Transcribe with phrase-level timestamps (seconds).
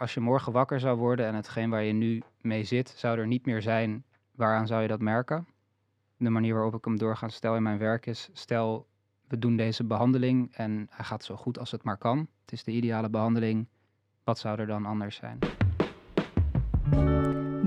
[0.00, 3.26] Als je morgen wakker zou worden en hetgeen waar je nu mee zit, zou er
[3.26, 5.46] niet meer zijn, waaraan zou je dat merken?
[6.16, 8.86] De manier waarop ik hem doorga stel in mijn werk is, stel
[9.28, 12.18] we doen deze behandeling en hij gaat zo goed als het maar kan.
[12.40, 13.68] Het is de ideale behandeling.
[14.24, 15.38] Wat zou er dan anders zijn?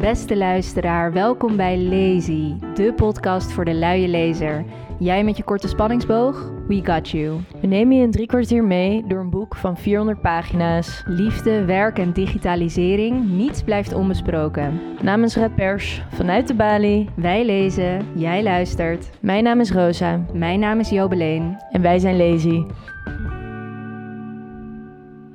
[0.08, 4.66] Beste luisteraar, welkom bij Lazy, de podcast voor de luie lezer.
[5.00, 6.52] Jij met je korte spanningsboog?
[6.68, 7.42] We got you.
[7.62, 11.04] We nemen je in drie kwartier mee door een boek van 400 pagina's.
[11.06, 14.82] Liefde, werk en digitalisering, niets blijft onbesproken.
[15.02, 19.10] Namens Red Pers, vanuit de Bali, wij lezen, jij luistert.
[19.22, 20.26] Mijn naam is Rosa.
[20.34, 21.58] Mijn naam is Jobeleen.
[21.72, 22.66] En wij zijn Lazy.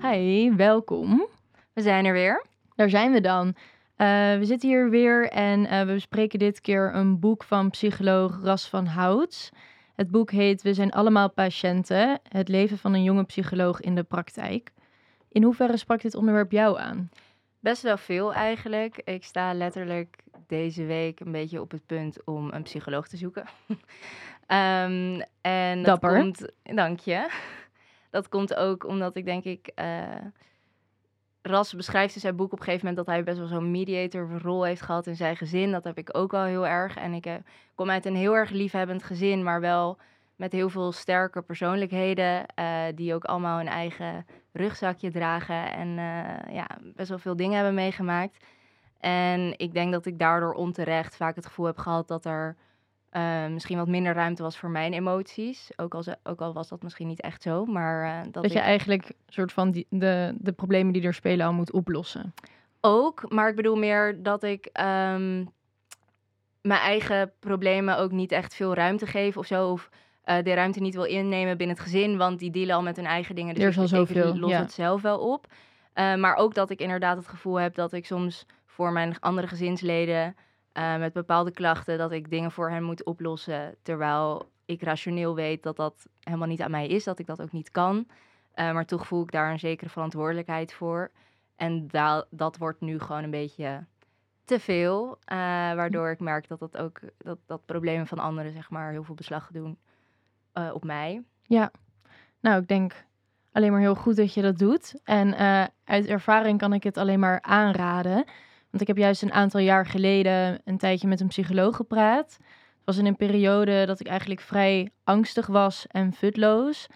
[0.01, 1.27] Hi, welkom.
[1.73, 2.45] We zijn er weer.
[2.77, 3.54] Daar zijn we dan.
[4.02, 8.38] Uh, we zitten hier weer en uh, we bespreken dit keer een boek van psycholoog
[8.43, 9.51] Ras van Houts.
[9.95, 12.20] Het boek heet We zijn allemaal patiënten.
[12.29, 14.73] Het leven van een jonge psycholoog in de praktijk.
[15.29, 17.10] In hoeverre sprak dit onderwerp jou aan?
[17.60, 19.01] Best wel veel eigenlijk.
[19.05, 23.46] Ik sta letterlijk deze week een beetje op het punt om een psycholoog te zoeken.
[23.69, 26.13] um, en Dapper.
[26.13, 27.29] Dat komt, dank je.
[28.10, 29.73] Dat komt ook omdat ik denk ik...
[29.80, 30.04] Uh,
[31.43, 34.65] Ras beschrijft in zijn boek op een gegeven moment dat hij best wel zo'n mediator-rol
[34.65, 35.71] heeft gehad in zijn gezin.
[35.71, 36.96] Dat heb ik ook wel heel erg.
[36.96, 37.35] En ik uh,
[37.74, 39.98] kom uit een heel erg liefhebbend gezin, maar wel
[40.37, 42.45] met heel veel sterke persoonlijkheden.
[42.59, 45.73] Uh, die ook allemaal hun eigen rugzakje dragen.
[45.73, 48.45] En uh, ja, best wel veel dingen hebben meegemaakt.
[49.01, 52.57] En ik denk dat ik daardoor onterecht vaak het gevoel heb gehad dat er
[53.16, 55.71] uh, misschien wat minder ruimte was voor mijn emoties.
[55.77, 57.65] Ook al, ook al was dat misschien niet echt zo.
[57.65, 61.52] Maar, uh, dat, je eigenlijk soort van die, de, de problemen die er spelen al
[61.52, 62.35] moet oplossen.
[62.80, 65.50] Ook, maar ik bedoel meer dat ik um,
[66.60, 69.71] mijn eigen problemen ook niet echt veel ruimte geef of zo.
[69.71, 69.91] Of
[70.25, 73.06] uh, de ruimte niet wil innemen binnen het gezin, want die dealen al met hun
[73.06, 73.54] eigen dingen.
[73.54, 74.37] Dus er is al zoveel.
[74.38, 74.59] Los ja.
[74.59, 75.47] het zelf wel op.
[75.94, 80.37] Maar ook dat ik inderdaad het gevoel heb dat ik soms voor mijn andere gezinsleden
[80.75, 83.75] uh, met bepaalde klachten, dat ik dingen voor hen moet oplossen.
[83.82, 87.52] Terwijl ik rationeel weet dat dat helemaal niet aan mij is, dat ik dat ook
[87.52, 87.97] niet kan.
[88.54, 91.10] Uh, maar toch voel ik daar een zekere verantwoordelijkheid voor.
[91.56, 93.84] En da dat wordt nu gewoon een beetje
[94.44, 95.08] te veel.
[95.10, 95.36] Uh,
[95.74, 99.14] waardoor ik merk dat dat ook dat, dat problemen van anderen, zeg maar, heel veel
[99.14, 99.78] beslag doen
[100.72, 101.22] op mij.
[101.42, 101.70] Ja,
[102.41, 103.04] nou, ik denk
[103.52, 105.00] alleen maar heel goed dat je dat doet.
[105.04, 105.34] En
[105.84, 108.24] uit ervaring kan ik het alleen maar aanraden.
[108.72, 112.37] Want ik heb juist een aantal jaar geleden een tijdje met een psycholoog gepraat.
[112.38, 116.87] Het was in een periode dat ik eigenlijk vrij angstig was en futloos.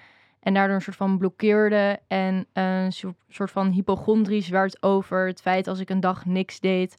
[0.40, 2.92] En daardoor een soort van blokkeerde en een
[3.28, 6.96] soort van hypochondrisch werd over het feit als ik een dag niks deed,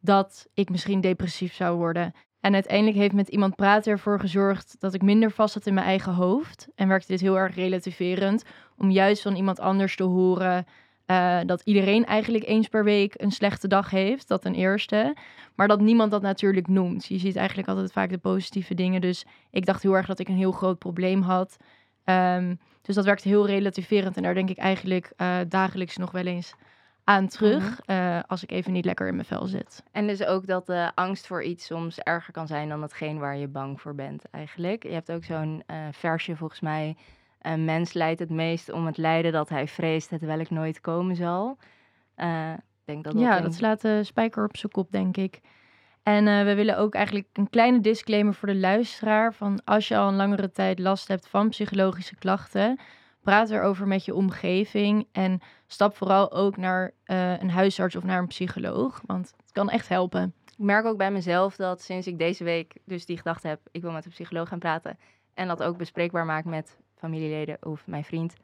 [0.00, 2.12] dat ik misschien depressief zou worden.
[2.40, 5.86] En uiteindelijk heeft met iemand praten ervoor gezorgd dat ik minder vast zat in mijn
[5.86, 6.68] eigen hoofd.
[6.74, 8.44] En werkte dit heel erg relativerend
[8.76, 10.66] om juist van iemand anders te horen
[11.10, 15.16] uh, dat iedereen eigenlijk eens per week een slechte dag heeft, dat ten eerste.
[15.54, 17.06] Maar dat niemand dat natuurlijk noemt.
[17.06, 19.00] Je ziet eigenlijk altijd vaak de positieve dingen.
[19.00, 21.56] Dus ik dacht heel erg dat ik een heel groot probleem had.
[22.04, 24.16] Um, dus dat werkt heel relativerend.
[24.16, 26.54] En daar denk ik eigenlijk uh, dagelijks nog wel eens
[27.04, 27.80] aan terug.
[27.84, 27.96] -hmm.
[27.96, 29.82] uh, als ik even niet lekker in mijn vel zit.
[29.92, 33.36] En dus ook dat de angst voor iets soms erger kan zijn dan hetgeen waar
[33.36, 34.82] je bang voor bent eigenlijk.
[34.82, 36.96] Je hebt ook zo'n versje volgens mij...
[37.40, 41.16] Een mens lijdt het meest om het lijden dat hij vreest, het welk nooit komen
[41.16, 41.58] zal.
[42.16, 42.52] Uh,
[42.84, 43.42] denk dat dat ja, een...
[43.42, 45.40] dat slaat de spijker op zijn kop, denk ik.
[46.02, 49.34] En uh, we willen ook eigenlijk een kleine disclaimer voor de luisteraar.
[49.34, 52.80] Van als je al een langere tijd last hebt van psychologische klachten,
[53.22, 55.06] praat erover met je omgeving.
[55.12, 59.02] En stap vooral ook naar uh, een huisarts of naar een psycholoog.
[59.06, 60.34] Want het kan echt helpen.
[60.46, 63.82] Ik merk ook bij mezelf dat sinds ik deze week dus die gedachte heb, ik
[63.82, 64.98] wil met een psycholoog gaan praten.
[65.34, 68.34] En dat ook bespreekbaar maak met familieleden of mijn vriend,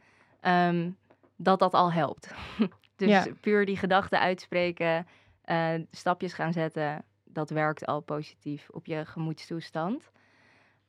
[0.42, 0.96] um,
[1.36, 2.34] dat dat al helpt.
[2.96, 3.26] dus Ja.
[3.40, 5.06] puur die gedachten uitspreken,
[5.46, 10.10] uh, stapjes gaan zetten, dat werkt al positief op je gemoedstoestand.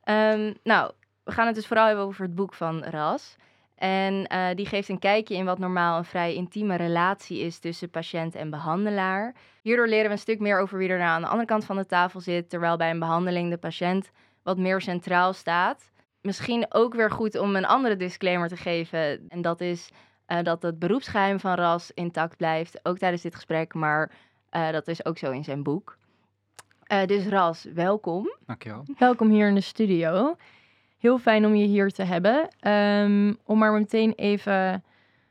[0.04, 0.92] Um, nou,
[1.24, 3.36] we gaan het dus vooral hebben over het boek van Ras.
[3.74, 7.90] En uh, die geeft een kijkje in wat normaal een vrij intieme relatie is tussen
[7.90, 9.34] patiënt en behandelaar.
[9.62, 11.76] Hierdoor leren we een stuk meer over wie er nou aan de andere kant van
[11.76, 14.10] de tafel zit, terwijl bij een behandeling de patiënt
[14.42, 15.90] wat meer centraal staat
[16.26, 19.28] misschien ook weer goed om een andere disclaimer te geven.
[19.28, 19.90] En dat is
[20.28, 23.74] uh, dat het beroepsgeheim van RAS intact blijft, ook tijdens dit gesprek.
[23.74, 24.10] Maar
[24.52, 25.96] uh, dat is ook zo in zijn boek.
[26.92, 28.36] Uh, dus Ras, welkom.
[28.46, 28.84] Dankjewel.
[28.98, 30.36] Welkom hier in de studio.
[30.98, 32.48] Heel fijn om je hier te hebben.
[32.72, 34.84] Um, om maar meteen even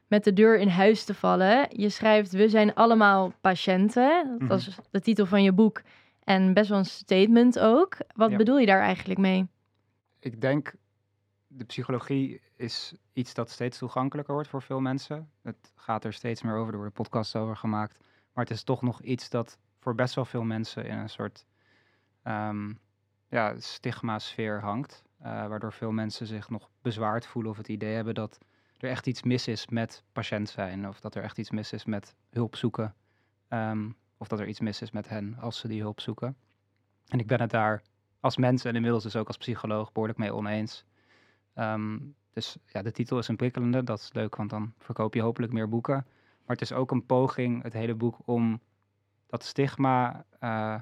[0.08, 1.68] met de deur in huis te vallen.
[1.70, 4.38] Je schrijft, we zijn allemaal patiënten.
[4.40, 4.84] Dat was mm -hmm.
[4.92, 5.82] de titel van je boek.
[6.24, 7.98] En best wel een statement ook.
[8.16, 8.38] Wat Ja.
[8.38, 9.48] bedoel je daar eigenlijk mee?
[10.20, 10.74] Ik denk
[11.58, 15.32] de psychologie is iets dat steeds toegankelijker wordt voor veel mensen.
[15.42, 17.98] Het gaat er steeds meer over, er worden podcasts over gemaakt.
[18.34, 21.46] Maar het is toch nog iets dat voor best wel veel mensen in een soort
[22.24, 22.74] ehm,
[23.30, 25.04] ja, stigma-sfeer hangt.
[25.18, 28.38] eh, waardoor veel mensen zich nog bezwaard voelen of het idee hebben dat
[28.78, 30.88] er echt iets mis is met patiënt zijn.
[30.88, 32.96] Of dat er echt iets mis is met hulp zoeken.
[33.48, 36.38] ehm, of dat er iets mis is met hen als ze die hulp zoeken.
[37.08, 37.82] En ik ben het daar
[38.20, 40.86] als mens en inmiddels dus ook als psycholoog behoorlijk mee oneens.
[41.56, 41.98] Ehm,
[42.34, 43.84] dus ja, de titel is een prikkelende.
[43.84, 46.06] Dat is leuk, want dan verkoop je hopelijk meer boeken.
[46.46, 48.62] Maar het is ook een poging, het hele boek, om
[49.28, 50.76] dat stigma eh,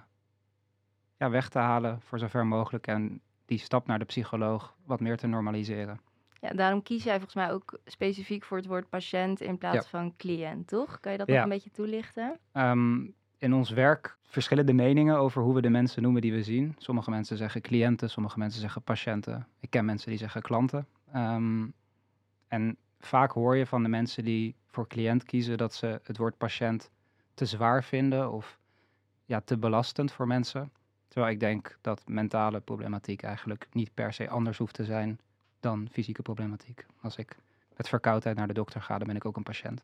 [1.17, 2.87] ja, weg te halen voor zover mogelijk.
[2.87, 5.99] En die stap naar de psycholoog wat meer te normaliseren.
[6.39, 10.15] Ja, daarom kies jij volgens mij ook specifiek voor het woord patiënt in plaats van
[10.17, 10.99] cliënt, toch?
[10.99, 12.39] Kan je dat nog een beetje toelichten?
[12.51, 13.05] Ehm,
[13.43, 16.75] in ons werk verschillende meningen over hoe we de mensen noemen die we zien.
[16.77, 19.47] Sommige mensen zeggen cliënten, sommige mensen zeggen patiënten.
[19.59, 20.87] Ik ken mensen die zeggen klanten.
[21.11, 21.67] Ehm,
[22.47, 26.37] en vaak hoor je van de mensen die voor cliënt kiezen dat ze het woord
[26.37, 26.91] patiënt
[27.33, 28.59] te zwaar vinden of
[29.25, 30.71] ja, te belastend voor mensen.
[31.07, 35.19] Terwijl ik denk dat mentale problematiek eigenlijk niet per se anders hoeft te zijn
[35.59, 36.85] dan fysieke problematiek.
[37.01, 37.37] Als ik
[37.75, 39.83] met verkoudheid naar de dokter ga, dan ben ik ook een patiënt.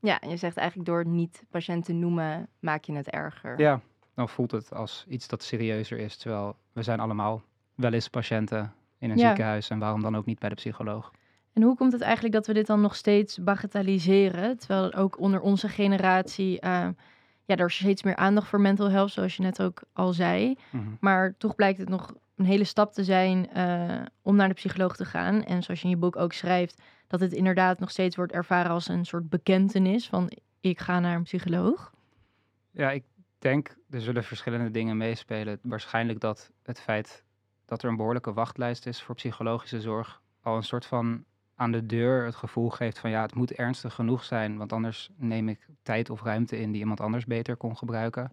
[0.00, 3.60] Ja, en je zegt eigenlijk door het niet patiënt te noemen, maak je het erger.
[3.60, 3.80] Ja,
[4.14, 6.16] dan voelt het als iets dat serieuzer is.
[6.16, 7.42] Terwijl we zijn allemaal
[7.74, 9.26] wel eens patiënten in een Ja.
[9.26, 9.70] ziekenhuis.
[9.70, 11.10] En waarom dan ook niet bij de psycholoog?
[11.52, 14.58] En hoe komt het eigenlijk dat we dit dan nog steeds bagatelliseren?
[14.58, 16.88] Terwijl ook onder onze generatie eh,
[17.44, 20.56] ja, er is steeds meer aandacht voor mental health, zoals je net ook al zei.
[20.70, 20.84] Mhm.
[21.00, 24.96] Maar toch blijkt het nog een hele stap te zijn eh, om naar de psycholoog
[24.96, 25.44] te gaan.
[25.44, 28.70] En zoals je in je boek ook schrijft, dat het inderdaad nog steeds wordt ervaren
[28.70, 30.30] als een soort bekentenis van
[30.60, 31.92] ik ga naar een psycholoog.
[32.70, 33.04] Ja, ik
[33.38, 35.58] denk er zullen verschillende dingen meespelen.
[35.62, 37.24] Waarschijnlijk dat het feit
[37.64, 41.24] dat er een behoorlijke wachtlijst is voor psychologische zorg al een soort van
[41.54, 45.10] aan de deur het gevoel geeft van ja, het moet ernstig genoeg zijn, want anders
[45.16, 48.32] neem ik tijd of ruimte in die iemand anders beter kon gebruiken.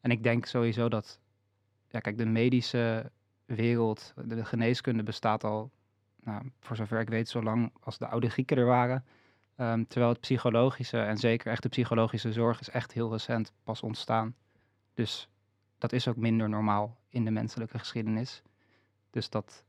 [0.00, 1.20] En ik denk sowieso dat,
[1.88, 3.10] ja, kijk, de medische
[3.44, 5.70] wereld, de, de geneeskunde bestaat al,
[6.26, 9.04] nou, voor zover ik weet, zo lang als de oude Grieken er waren.
[9.56, 13.82] Ehm, terwijl het psychologische, en zeker echt de psychologische zorg, is echt heel recent pas
[13.82, 14.34] ontstaan.
[14.94, 15.28] Dus
[15.78, 18.42] dat is ook minder normaal in de menselijke geschiedenis.
[19.10, 19.64] Dus dat,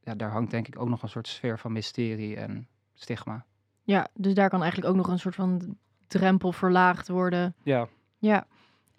[0.00, 3.44] ja, daar hangt denk ik ook nog een soort sfeer van mysterie en stigma.
[3.82, 5.76] Ja, dus daar kan eigenlijk ook nog een soort van
[6.06, 7.54] drempel verlaagd worden.
[7.62, 8.46] Ja, Ja.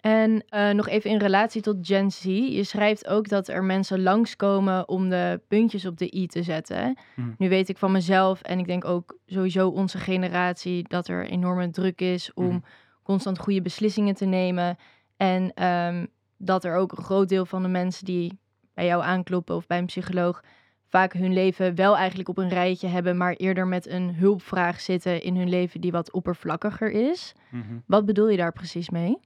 [0.06, 2.24] En eh, nog even in relatie tot Gen Z.
[2.24, 6.98] Je schrijft ook dat er mensen langskomen om de puntjes op de i te zetten.
[7.16, 7.28] Mhm.
[7.38, 11.70] Nu weet ik van mezelf en ik denk ook sowieso onze generatie dat er enorme
[11.70, 12.58] druk is om Mhm.
[13.02, 14.76] constant goede beslissingen te nemen.
[15.16, 16.06] En ehm,
[16.36, 18.38] dat er ook een groot deel van de mensen die
[18.74, 20.42] bij jou aankloppen of bij een psycholoog
[20.88, 25.22] vaak hun leven wel eigenlijk op een rijtje hebben, maar eerder met een hulpvraag zitten
[25.22, 27.32] in hun leven die wat oppervlakkiger is.
[27.50, 27.62] Mhm.
[27.86, 29.18] Wat bedoel je daar precies mee?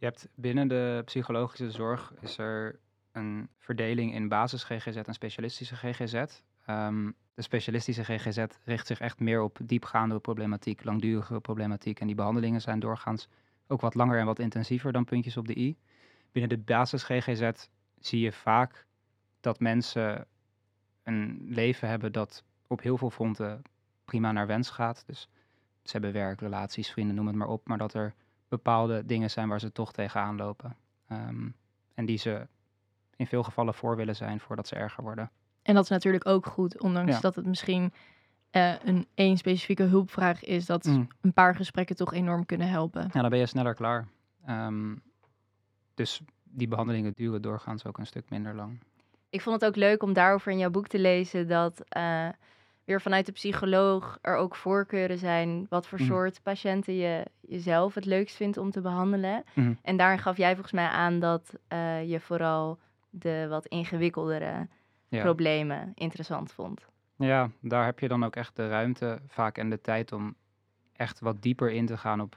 [0.00, 2.80] Je hebt binnen de psychologische zorg is er
[3.12, 6.24] een verdeling in basis GGZ en specialistische GGZ.
[6.66, 12.00] Ehm, de specialistische GGZ richt zich echt meer op diepgaande problematiek, langdurige problematiek.
[12.00, 13.28] En die behandelingen zijn doorgaans
[13.66, 15.76] ook wat langer en wat intensiever dan puntjes op de i.
[16.32, 17.50] Binnen de basis GGZ
[17.98, 18.86] zie je vaak
[19.40, 20.26] dat mensen
[21.02, 23.62] een leven hebben dat op heel veel fronten
[24.04, 25.04] prima naar wens gaat.
[25.06, 25.28] Dus
[25.82, 27.68] ze hebben werk, relaties, vrienden, noem het maar op.
[27.68, 28.14] Maar dat er
[28.50, 30.76] bepaalde dingen zijn waar ze toch tegenaan lopen.
[31.08, 31.48] Ehm,
[31.94, 32.46] en die ze
[33.16, 35.30] in veel gevallen voor willen zijn voordat ze erger worden.
[35.62, 37.20] En dat is natuurlijk ook goed, ondanks Ja.
[37.20, 37.92] dat het misschien
[38.50, 41.08] eh, een één specifieke hulpvraag is, dat Mm.
[41.20, 43.10] een paar gesprekken toch enorm kunnen helpen.
[43.12, 44.08] Ja, dan ben je sneller klaar.
[44.46, 44.94] Ehm,
[45.94, 48.78] dus die behandelingen duren doorgaans ook een stuk minder lang.
[49.28, 52.28] Ik vond het ook leuk om daarover in jouw boek te lezen dat eh,
[52.84, 56.08] weer vanuit de psycholoog er ook voorkeuren zijn wat voor Mhm.
[56.08, 59.44] soort patiënten je jezelf het leukst vindt om te behandelen.
[59.54, 59.72] Mhm.
[59.82, 62.78] En daarin gaf jij volgens mij aan dat eh, je vooral
[63.10, 64.68] de wat ingewikkeldere
[65.08, 65.22] Ja.
[65.22, 66.86] problemen interessant vond.
[67.16, 70.34] ja, daar heb je dan ook echt de ruimte vaak en de tijd om
[70.92, 72.34] echt wat dieper in te gaan op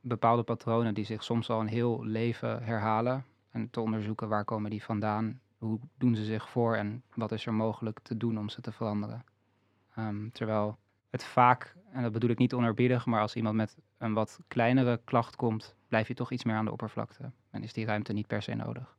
[0.00, 3.24] bepaalde patronen die zich soms al een heel leven herhalen.
[3.50, 7.46] En te onderzoeken waar komen die vandaan, hoe doen ze zich voor en wat is
[7.46, 9.24] er mogelijk te doen om ze te veranderen.
[10.00, 10.78] Ehm, terwijl
[11.10, 15.00] het vaak, en dat bedoel ik niet onerbiedig, maar als iemand met een wat kleinere
[15.04, 17.30] klacht komt, blijf je toch iets meer aan de oppervlakte.
[17.50, 18.98] En is die ruimte niet per se nodig.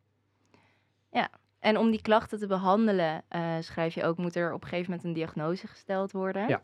[1.62, 4.92] En om die klachten te behandelen, eh, schrijf je ook, moet er op een gegeven
[4.92, 6.48] moment een diagnose gesteld worden.
[6.48, 6.62] Ja.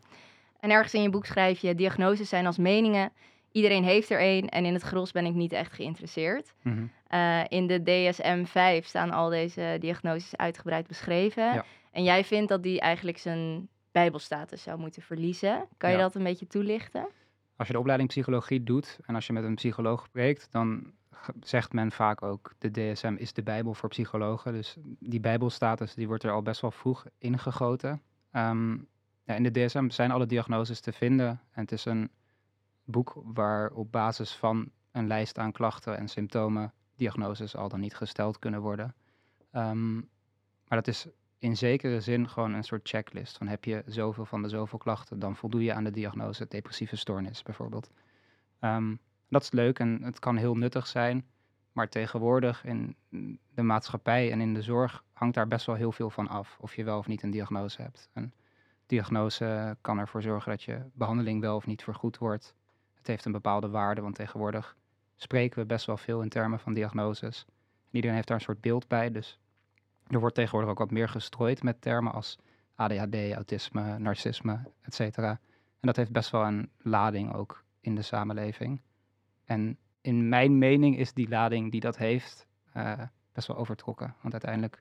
[0.60, 3.12] En ergens in je boek schrijf je, diagnoses zijn als meningen.
[3.52, 6.54] Iedereen heeft er één en in het gros ben ik niet echt geïnteresseerd.
[6.62, 6.86] Mhm.
[7.06, 11.54] Eh, in de DSM-5 staan al deze diagnoses uitgebreid beschreven.
[11.54, 11.64] Ja.
[11.92, 13.68] En jij vindt dat die eigenlijk zijn
[13.98, 15.66] bijbelstatus zou moeten verliezen.
[15.76, 16.02] Kan je Ja.
[16.02, 17.08] dat een beetje toelichten?
[17.56, 20.92] Als je de opleiding psychologie doet en als je met een psycholoog spreekt, dan
[21.40, 24.52] zegt men vaak ook de DSM is de Bijbel voor psychologen.
[24.52, 28.02] Dus die Bijbelstatus die wordt er al best wel vroeg ingegoten.
[28.30, 28.72] Ehm,
[29.24, 32.10] ja, in de DSM zijn alle diagnoses te vinden en het is een
[32.84, 37.94] boek waar op basis van een lijst aan klachten en symptomen diagnoses al dan niet
[37.94, 38.94] gesteld kunnen worden.
[39.52, 39.94] Ehm,
[40.66, 41.06] maar dat is
[41.38, 43.36] in zekere zin gewoon een soort checklist.
[43.36, 46.96] Van heb je zoveel van de zoveel klachten, dan voldoe je aan de diagnose depressieve
[46.96, 47.90] stoornis bijvoorbeeld.
[48.58, 48.94] Ehm,
[49.28, 51.26] dat is leuk en het kan heel nuttig zijn.
[51.72, 52.96] Maar tegenwoordig in
[53.54, 56.56] de maatschappij en in de zorg hangt daar best wel heel veel van af.
[56.60, 58.08] Of je wel of niet een diagnose hebt.
[58.12, 58.32] Een
[58.86, 62.54] diagnose kan ervoor zorgen dat je behandeling wel of niet vergoed wordt.
[62.94, 64.76] Het heeft een bepaalde waarde, want tegenwoordig
[65.16, 67.44] spreken we best wel veel in termen van diagnoses.
[67.48, 69.38] En iedereen heeft daar een soort beeld bij, dus
[70.08, 72.38] er wordt tegenwoordig ook wat meer gestrooid met termen als
[72.74, 75.30] ADHD, autisme, narcisme, et cetera.
[75.80, 78.80] En dat heeft best wel een lading ook in de samenleving.
[79.44, 82.92] En in mijn mening is die lading die dat heeft eh,
[83.32, 84.14] best wel overtrokken.
[84.20, 84.80] Want uiteindelijk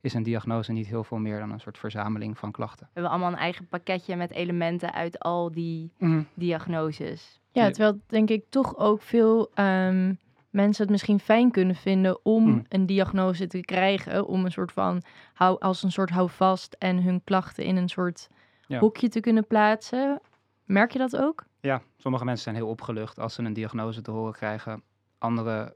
[0.00, 2.86] is een diagnose niet heel veel meer dan een soort verzameling van klachten.
[2.86, 5.92] We hebben allemaal een eigen pakketje met elementen uit al die
[6.34, 7.40] diagnoses.
[7.50, 7.70] Ja, Ja.
[7.70, 10.14] terwijl denk ik toch ook veel ehm,
[10.50, 12.64] mensen het misschien fijn kunnen vinden om Mm.
[12.68, 14.26] een diagnose te krijgen.
[14.26, 15.02] Om een soort van,
[15.34, 18.28] hou, als een soort houvast en hun klachten in een soort
[18.66, 18.78] Ja.
[18.78, 20.20] hoekje te kunnen plaatsen.
[20.64, 21.44] Merk je dat ook?
[21.60, 24.82] Ja, sommige mensen zijn heel opgelucht als ze een diagnose te horen krijgen.
[25.18, 25.74] Anderen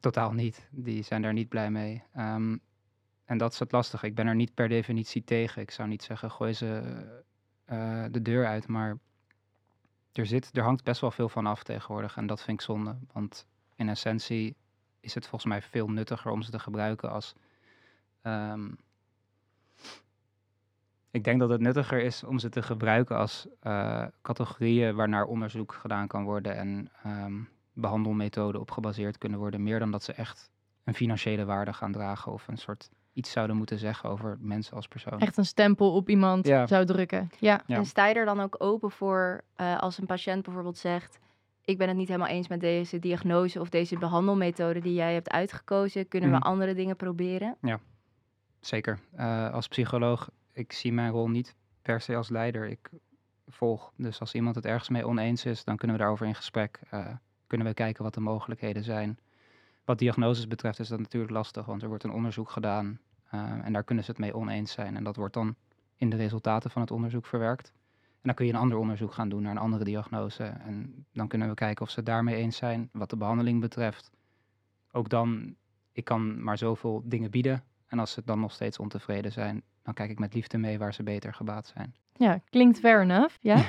[0.00, 0.68] totaal niet.
[0.70, 2.02] Die zijn daar niet blij mee.
[2.14, 2.56] Ehm,
[3.24, 4.06] en dat is het lastige.
[4.06, 5.62] Ik ben er niet per definitie tegen.
[5.62, 6.82] Ik zou niet zeggen, gooi ze
[7.64, 8.68] eh, de deur uit.
[8.68, 8.98] Maar
[10.12, 12.16] er, zit, er hangt best wel veel van af tegenwoordig.
[12.16, 12.96] En dat vind ik zonde.
[13.12, 13.46] Want
[13.82, 14.56] in essentie
[15.00, 17.34] is het volgens mij veel nuttiger om ze te gebruiken als...
[18.22, 18.68] ehm,
[21.10, 25.72] ik denk dat het nuttiger is om ze te gebruiken als eh, categorieën waarnaar onderzoek
[25.74, 27.34] gedaan kan worden en ehm,
[27.72, 29.62] behandelmethoden op gebaseerd kunnen worden.
[29.62, 30.50] Meer dan dat ze echt
[30.84, 34.88] een financiële waarde gaan dragen of een soort iets zouden moeten zeggen over mensen als
[34.88, 35.18] persoon.
[35.20, 36.66] Echt een stempel op iemand Ja.
[36.66, 37.30] zou drukken.
[37.38, 37.62] Ja.
[37.66, 37.76] Ja.
[37.76, 41.18] En sta je er dan ook open voor eh, als een patiënt bijvoorbeeld zegt...
[41.64, 45.30] ik ben het niet helemaal eens met deze diagnose of deze behandelmethode die jij hebt
[45.30, 46.08] uitgekozen.
[46.08, 46.38] Kunnen Mhm.
[46.38, 47.56] we andere dingen proberen?
[48.60, 48.98] Zeker.
[49.16, 52.68] Eh, als psycholoog, ik zie mijn rol niet per se als leider.
[52.68, 52.90] Ik
[53.48, 53.92] volg.
[53.96, 56.80] Dus als iemand het ergens mee oneens is, dan kunnen we daarover in gesprek.
[56.90, 57.06] eh,
[57.46, 59.18] kunnen we kijken wat de mogelijkheden zijn.
[59.84, 62.98] Wat diagnoses betreft is dat natuurlijk lastig, want er wordt een onderzoek gedaan
[63.30, 64.96] eh, en daar kunnen ze het mee oneens zijn.
[64.96, 65.54] En dat wordt dan
[65.96, 67.72] in de resultaten van het onderzoek verwerkt.
[68.22, 70.44] En dan kun je een ander onderzoek gaan doen naar een andere diagnose.
[70.44, 72.88] En dan kunnen we kijken of ze daarmee eens zijn.
[72.92, 74.10] Wat de behandeling betreft.
[74.92, 75.54] Ook dan,
[75.92, 77.62] ik kan maar zoveel dingen bieden.
[77.86, 80.94] En als ze dan nog steeds ontevreden zijn, dan kijk ik met liefde mee waar
[80.94, 81.94] ze beter gebaat zijn.
[82.16, 83.36] Ja, klinkt fair enough.
[83.40, 83.56] Ja.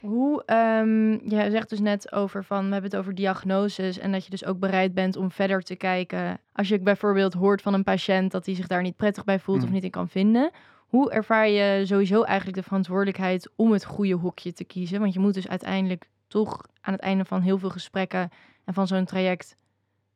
[0.00, 4.24] Hoe, ehm je zegt dus net over van, we hebben het over diagnoses en dat
[4.24, 6.38] je dus ook bereid bent om verder te kijken.
[6.52, 9.58] Als je bijvoorbeeld hoort van een patiënt dat hij zich daar niet prettig bij voelt
[9.58, 9.72] of Mhm.
[9.74, 10.50] niet in kan vinden.
[10.94, 15.00] Hoe ervaar je sowieso eigenlijk de verantwoordelijkheid om het goede hokje te kiezen?
[15.00, 18.30] Want je moet dus uiteindelijk toch aan het einde van heel veel gesprekken
[18.64, 19.56] en van zo'n traject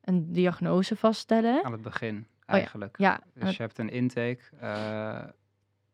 [0.00, 1.64] een diagnose vaststellen.
[1.64, 2.44] Aan het begin ja.
[2.46, 2.98] eigenlijk.
[2.98, 5.22] Ja, Dus je hebt een intake eh,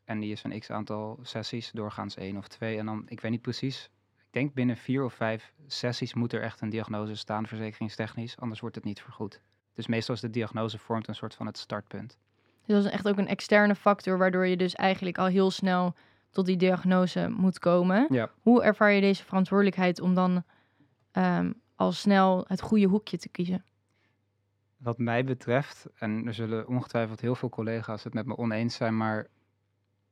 [0.05, 2.79] en die is een x aantal sessies, doorgaans één of twee.
[2.79, 6.43] En dan, ik weet niet precies, ik denk binnen vier of vijf sessies moet er
[6.43, 9.41] echt een diagnose staan, verzekeringstechnisch, anders wordt het niet vergoed.
[9.75, 12.19] Dus meestal is de diagnose vormt een soort van het startpunt.
[12.67, 15.95] Dus dat is echt ook een externe factor, waardoor je dus eigenlijk al heel snel
[16.31, 18.07] tot die diagnose moet komen.
[18.11, 18.31] Ja.
[18.41, 20.45] Hoe ervaar je deze verantwoordelijkheid om dan
[21.11, 23.65] ehm, al snel het goede hoekje te kiezen?
[24.77, 28.97] Wat mij betreft, en er zullen ongetwijfeld heel veel collega's het met me oneens zijn,
[28.97, 29.27] maar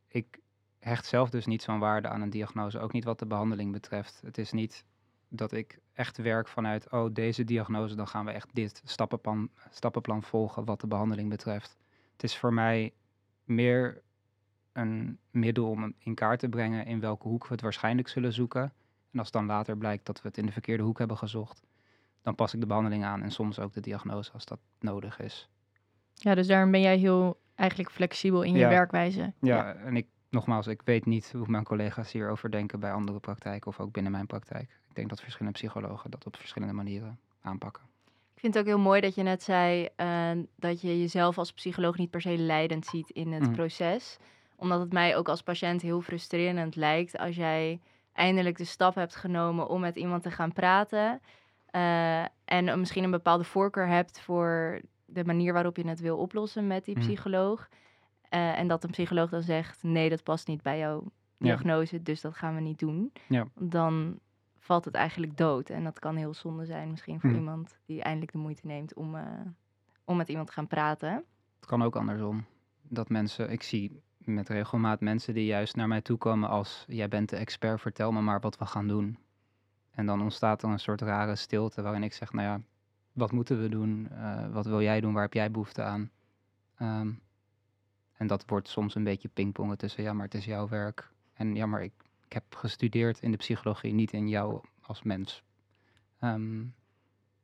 [0.09, 0.39] ik
[0.79, 4.21] hecht zelf dus niet zo'n waarde aan een diagnose, ook niet wat de behandeling betreft.
[4.25, 4.85] Het is niet
[5.29, 10.23] dat ik echt werk vanuit, oh deze diagnose, dan gaan we echt dit stappenplan, stappenplan
[10.23, 11.77] volgen wat de behandeling betreft.
[12.23, 12.93] Het is voor mij
[13.45, 14.03] meer
[14.73, 18.73] een middel om in kaart te brengen in welke hoek we het waarschijnlijk zullen zoeken.
[19.13, 21.63] En als dan later blijkt dat we het in de verkeerde hoek hebben gezocht,
[22.23, 25.49] dan pas ik de behandeling aan en soms ook de diagnose als dat nodig is.
[26.15, 28.69] Ja, dus daarom ben jij heel eigenlijk flexibel in je Ja.
[28.69, 29.33] werkwijze.
[29.41, 33.69] Ja, en ik, nogmaals, ik weet niet hoe mijn collega's hierover denken bij andere praktijken
[33.69, 34.81] of ook binnen mijn praktijk.
[34.89, 37.83] Ik denk dat verschillende psychologen dat op verschillende manieren aanpakken.
[38.43, 41.53] Ik vind het ook heel mooi dat je net zei eh, dat je jezelf als
[41.53, 43.53] psycholoog niet per se leidend ziet in het Mhm.
[43.53, 44.17] proces.
[44.57, 47.81] Omdat het mij ook als patiënt heel frustrerend lijkt als jij
[48.13, 51.21] eindelijk de stap hebt genomen om met iemand te gaan praten.
[51.71, 56.67] eh, en misschien een bepaalde voorkeur hebt voor de manier waarop je het wil oplossen
[56.67, 57.05] met die Mhm.
[57.07, 57.69] psycholoog.
[58.29, 61.05] eh, en dat een psycholoog dan zegt: nee, dat past niet bij jouw
[61.39, 63.13] diagnose, dus dat gaan we niet doen.
[63.29, 63.47] Ja.
[63.55, 64.19] Dan
[64.63, 65.71] valt het eigenlijk dood.
[65.71, 67.37] En dat kan heel zonde zijn, misschien voor Hm.
[67.37, 69.25] iemand die eindelijk de moeite neemt om, eh,
[70.05, 71.13] om met iemand te gaan praten.
[71.57, 72.45] Het kan ook andersom.
[72.83, 77.09] Dat mensen, ik zie met regelmaat mensen die juist naar mij toe komen als jij
[77.09, 79.19] bent de expert, vertel me maar wat we gaan doen.
[79.91, 82.61] En dan ontstaat er een soort rare stilte waarin ik zeg, nou ja,
[83.13, 84.09] wat moeten we doen?
[84.11, 85.13] Eh, wat wil jij doen?
[85.13, 86.11] Waar heb jij behoefte aan?
[86.77, 87.11] Ehm,
[88.13, 91.11] en dat wordt soms een beetje pingpongen tussen, ja, maar het is jouw werk.
[91.35, 91.93] En ja, maar ik,
[92.33, 95.43] ik heb gestudeerd in de psychologie, niet in jou als mens.
[96.19, 96.65] Ehm,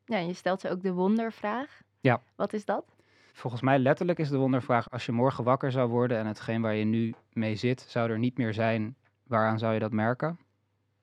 [0.04, 1.83] Ja, je stelt ze ook de wondervraag.
[2.00, 2.23] Ja.
[2.37, 2.97] Wat is dat?
[3.33, 6.75] Volgens mij letterlijk is de wondervraag: als je morgen wakker zou worden en hetgeen waar
[6.75, 10.38] je nu mee zit, zou er niet meer zijn, waaraan zou je dat merken?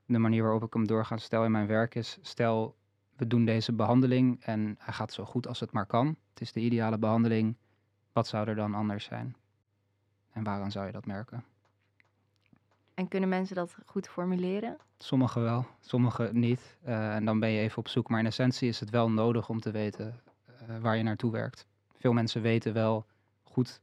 [0.05, 2.75] De manier waarop ik hem doorgaans stel in mijn werk is: stel,
[3.15, 6.17] we doen deze behandeling en hij gaat zo goed als het maar kan.
[6.29, 7.57] Het is de ideale behandeling.
[8.13, 9.35] Wat zou er dan anders zijn?
[10.31, 11.43] En waaraan zou je dat merken?
[12.95, 14.77] En kunnen mensen dat goed formuleren?
[14.97, 16.77] Sommigen wel, sommigen niet.
[16.83, 18.09] Eh, en dan ben je even op zoek.
[18.09, 21.65] Maar in essentie is het wel nodig om te weten eh, waar je naartoe werkt.
[21.97, 23.05] Veel mensen weten wel
[23.43, 23.81] goed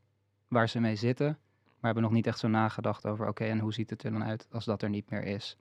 [0.49, 1.37] waar ze mee zitten, maar
[1.81, 4.47] hebben nog niet echt zo nagedacht over: oké, en hoe ziet het er dan uit
[4.51, 5.57] als dat er niet meer is?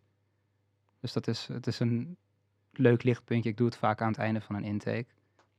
[1.00, 2.18] Dus dat is, het is een
[2.72, 3.50] leuk lichtpuntje.
[3.50, 5.06] Ik doe het vaak aan het einde van een intake,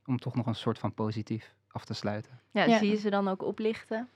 [0.05, 2.39] om toch nog een soort van positief af te sluiten.
[2.51, 2.77] Ja, Ja.
[2.77, 4.09] zie je ze dan ook oplichten?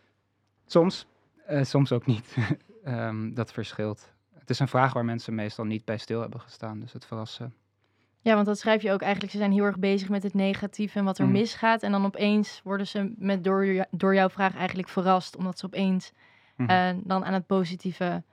[0.65, 1.07] Soms,
[1.47, 2.35] eh, soms ook niet.
[2.83, 4.13] Ehm, dat verschilt.
[4.33, 7.53] Het is een vraag waar mensen meestal niet bij stil hebben gestaan, dus het verrassen.
[8.21, 9.31] Ja, want dat schrijf je ook eigenlijk.
[9.31, 11.33] Ze zijn heel erg bezig met het negatieve en wat er Mhm.
[11.33, 11.83] misgaat.
[11.83, 15.35] En dan opeens worden ze met door, door jouw vraag eigenlijk verrast.
[15.35, 16.11] Omdat ze opeens
[16.55, 16.69] Mhm.
[16.69, 18.23] eh, dan aan het positieve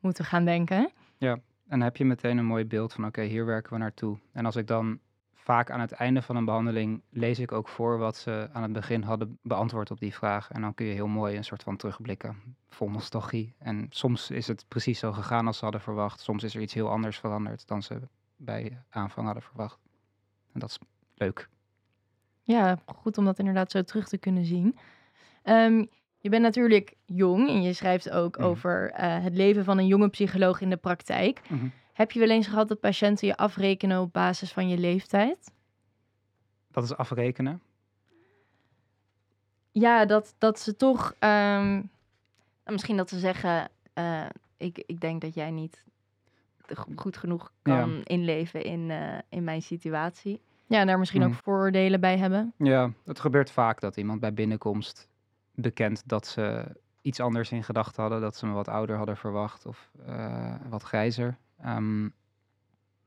[0.00, 0.90] moeten gaan denken.
[1.18, 4.18] En dan heb je meteen een mooi beeld van, oké, hier werken we naartoe.
[4.32, 4.98] En als ik dan
[5.46, 8.72] vaak aan het einde van een behandeling lees ik ook voor wat ze aan het
[8.72, 10.50] begin hadden beantwoord op die vraag.
[10.50, 13.54] En dan kun je heel mooi een soort van terugblikken, vol nostalgie.
[13.58, 16.20] En soms is het precies zo gegaan als ze hadden verwacht.
[16.20, 18.00] Soms is er iets heel anders veranderd dan ze
[18.36, 19.78] bij aanvang hadden verwacht.
[20.52, 20.78] En dat is
[21.14, 21.48] leuk.
[22.42, 24.76] Ja, goed om dat inderdaad zo terug te kunnen zien.
[25.42, 25.84] Ehm,
[26.18, 28.46] je bent natuurlijk jong en je schrijft ook Mhm.
[28.46, 31.40] over eh, het leven van een jonge psycholoog in de praktijk.
[31.48, 31.66] Mhm.
[31.96, 35.52] Heb je wel eens gehad dat patiënten je afrekenen op basis van je leeftijd?
[36.70, 37.62] Dat is afrekenen.
[39.72, 41.14] Ja, dat, dat ze toch.
[41.18, 41.82] ehm,
[42.64, 45.84] misschien dat ze zeggen, eh, ik, ik denk dat jij niet
[46.96, 47.76] goed genoeg Ja.
[47.76, 50.40] kan inleven in, eh, in mijn situatie.
[50.66, 52.52] ja, daar misschien ook vooroordelen bij hebben.
[52.56, 55.08] Ja, het gebeurt vaak dat iemand bij binnenkomst
[55.54, 56.64] bekent dat ze
[57.02, 60.82] iets anders in gedachten hadden, dat ze me wat ouder hadden verwacht of eh, wat
[60.82, 61.36] grijzer.
[61.58, 62.08] Ehm,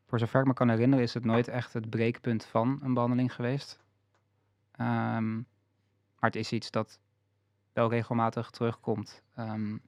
[0.06, 3.34] voor zover ik me kan herinneren is het nooit echt het breekpunt van een behandeling
[3.34, 3.80] geweest.
[4.72, 7.00] Ehm, maar het is iets dat
[7.74, 9.24] wel regelmatig terugkomt.
[9.36, 9.80] Ehm, maar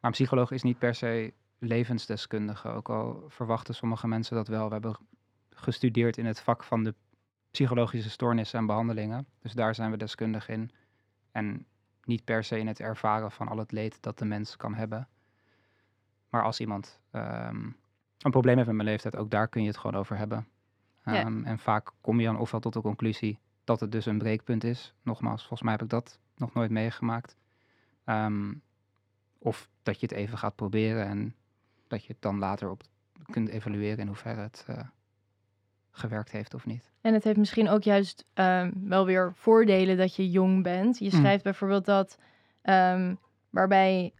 [0.00, 4.66] een psycholoog is niet per se levensdeskundige, ook al verwachten sommige mensen dat wel.
[4.66, 4.96] We hebben
[5.50, 6.94] gestudeerd in het vak van de
[7.50, 9.26] psychologische stoornissen en behandelingen.
[9.38, 10.70] Dus daar zijn we deskundig in.
[11.32, 11.66] En
[12.04, 15.08] niet per se in het ervaren van al het leed dat de mens kan hebben.
[16.28, 17.62] Maar als iemand ehm,
[18.18, 20.46] een probleem heeft met mijn leeftijd, ook daar kun je het gewoon over hebben.
[21.04, 21.14] Ja.
[21.14, 24.64] Ehm, En vaak kom je dan ofwel tot de conclusie dat het dus een breekpunt
[24.64, 24.94] is.
[25.02, 27.36] Nogmaals, volgens mij heb ik dat nog nooit meegemaakt.
[28.04, 28.54] Ehm,
[29.38, 31.34] of dat je het even gaat proberen en
[31.86, 32.82] dat je het dan later op
[33.30, 34.78] kunt evalueren in hoeverre het eh,
[35.90, 36.90] gewerkt heeft of niet.
[37.00, 38.24] En het heeft misschien ook juist
[38.74, 40.98] wel weer voordelen dat je jong bent.
[40.98, 41.18] Je Mm.
[41.18, 42.18] schrijft bijvoorbeeld dat
[43.50, 44.12] waarbij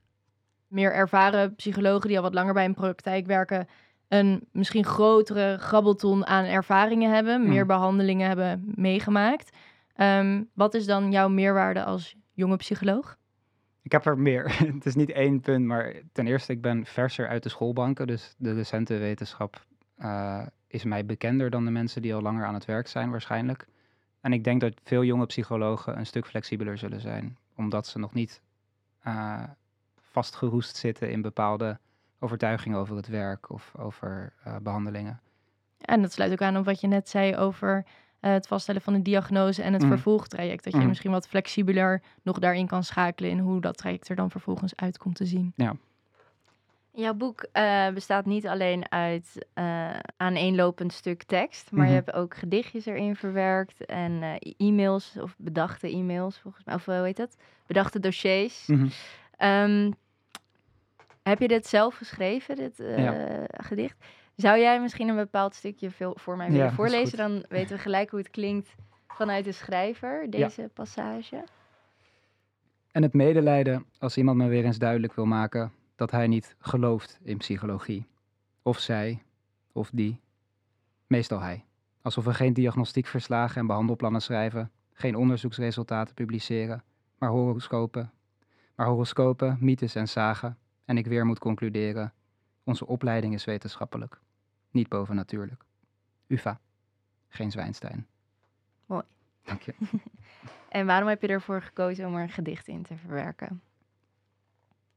[0.68, 3.68] meer ervaren psychologen die al wat langer bij een praktijk werken,
[4.08, 7.48] een misschien grotere grabbelton aan ervaringen hebben, Mm.
[7.48, 9.56] meer behandelingen hebben meegemaakt.
[9.94, 13.16] Ehm, wat is dan jouw meerwaarde als jonge psycholoog?
[13.82, 14.58] Ik heb er meer.
[14.74, 18.06] het is niet één punt, maar ten eerste, ik ben verser uit de schoolbanken.
[18.06, 19.64] Dus de recente wetenschap
[19.96, 23.66] eh, is mij bekender dan de mensen die al langer aan het werk zijn, waarschijnlijk.
[24.20, 28.14] En ik denk dat veel jonge psychologen een stuk flexibeler zullen zijn, omdat ze nog
[28.14, 28.42] niet
[29.02, 29.42] eh,
[30.18, 31.78] vastgeroest zitten in bepaalde
[32.20, 35.20] overtuigingen over het werk of over eh, behandelingen.
[35.80, 37.86] En dat sluit ook aan op wat je net zei over
[38.20, 39.88] eh, het vaststellen van de diagnose en het Mm.
[39.88, 40.64] vervolgtraject.
[40.64, 40.86] Dat je Mm.
[40.88, 45.14] misschien wat flexibeler nog daarin kan schakelen in hoe dat traject er dan vervolgens uitkomt
[45.16, 45.52] te zien.
[46.92, 52.04] Jouw boek eh, bestaat niet alleen uit eh aaneenlopend stuk tekst, maar je Mhm.
[52.04, 54.22] hebt ook gedichtjes erin verwerkt en
[54.56, 57.36] e-mails of bedachte e-mails volgens mij, of hoe heet dat?
[57.66, 58.68] Bedachte dossiers.
[59.36, 59.90] Ehm,
[61.28, 63.44] heb je dit zelf geschreven, dit eh, Ja.
[63.46, 63.96] gedicht?
[64.34, 67.18] Zou jij misschien een bepaald stukje voor mij willen voorlezen?
[67.18, 68.74] Dan weten we gelijk hoe het klinkt
[69.08, 71.44] vanuit de schrijver, deze passage.
[72.90, 77.18] En het medelijden als iemand me weer eens duidelijk wil maken dat hij niet gelooft
[77.22, 78.06] in psychologie.
[78.62, 79.22] Of zij,
[79.72, 80.20] of die.
[81.06, 81.64] Meestal hij.
[82.02, 86.84] Alsof we geen diagnostiekverslagen en behandelplannen schrijven, geen onderzoeksresultaten publiceren,
[87.18, 88.12] maar horoscopen.
[88.74, 90.58] Maar horoscopen, mythes en zagen.
[90.88, 92.12] En ik weer moet concluderen:
[92.64, 94.20] onze opleiding is wetenschappelijk,
[94.70, 95.64] niet bovennatuurlijk.
[96.26, 96.60] UVA,
[97.28, 98.06] geen Zwijnstein.
[98.86, 99.02] Mooi.
[99.42, 99.74] Dank je.
[100.68, 103.62] En waarom heb je ervoor gekozen om er een gedicht in te verwerken?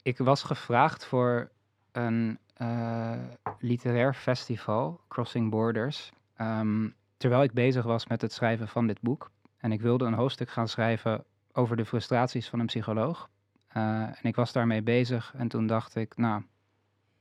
[0.02, 1.52] Ik was gevraagd voor
[1.92, 3.24] een eh,
[3.60, 9.32] literair festival, Crossing Borders, ehm, terwijl ik bezig was met het schrijven van dit boek.
[9.58, 13.30] En ik wilde een hoofdstuk gaan schrijven over de frustraties van een psycholoog.
[13.74, 16.44] Eh, en ik was daarmee bezig en toen dacht ik, nou,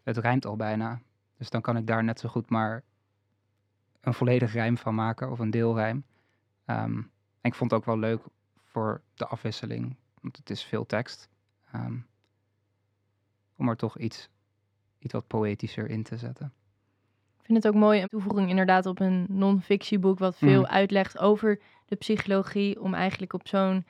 [0.02, 1.00] het rijmt al bijna.
[1.36, 2.82] Dus dan kan ik daar net zo goed maar
[4.00, 6.04] een volledig rijm van maken of een deelrijm.
[6.64, 6.96] Ehm,
[7.40, 8.22] en ik vond het ook wel leuk
[8.64, 11.28] voor de afwisseling, want het is veel tekst.
[11.72, 11.96] Ehm,
[13.56, 14.28] om er toch iets,
[14.98, 16.52] iets wat poëtischer in te zetten.
[17.38, 20.70] Ik vind het ook mooi, een toevoeging inderdaad op een non-fictieboek wat veel Mhm.
[20.70, 23.86] uitlegt over de psychologie, om eigenlijk op zo'n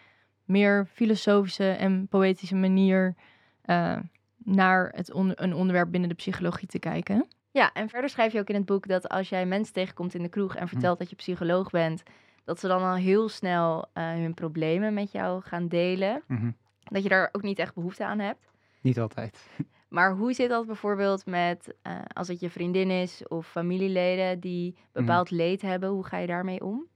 [0.51, 3.15] meer filosofische en poëtische manier
[3.63, 3.97] eh,
[4.39, 7.27] naar het on- een onderwerp binnen de psychologie te kijken.
[7.51, 10.23] Ja, en verder schrijf je ook in het boek dat als jij mensen tegenkomt in
[10.23, 12.03] de kroeg en vertelt dat je psycholoog bent,
[12.45, 16.23] dat ze dan al heel snel eh, hun problemen met jou gaan delen.
[16.27, 16.51] Mhm.
[16.85, 18.51] Dat je daar ook niet echt behoefte aan hebt.
[18.81, 19.47] Niet altijd.
[19.89, 24.77] Maar hoe zit dat bijvoorbeeld met eh, als het je vriendin is of familieleden die
[24.93, 25.89] bepaald leed hebben?
[25.89, 26.87] Hoe ga je daarmee om?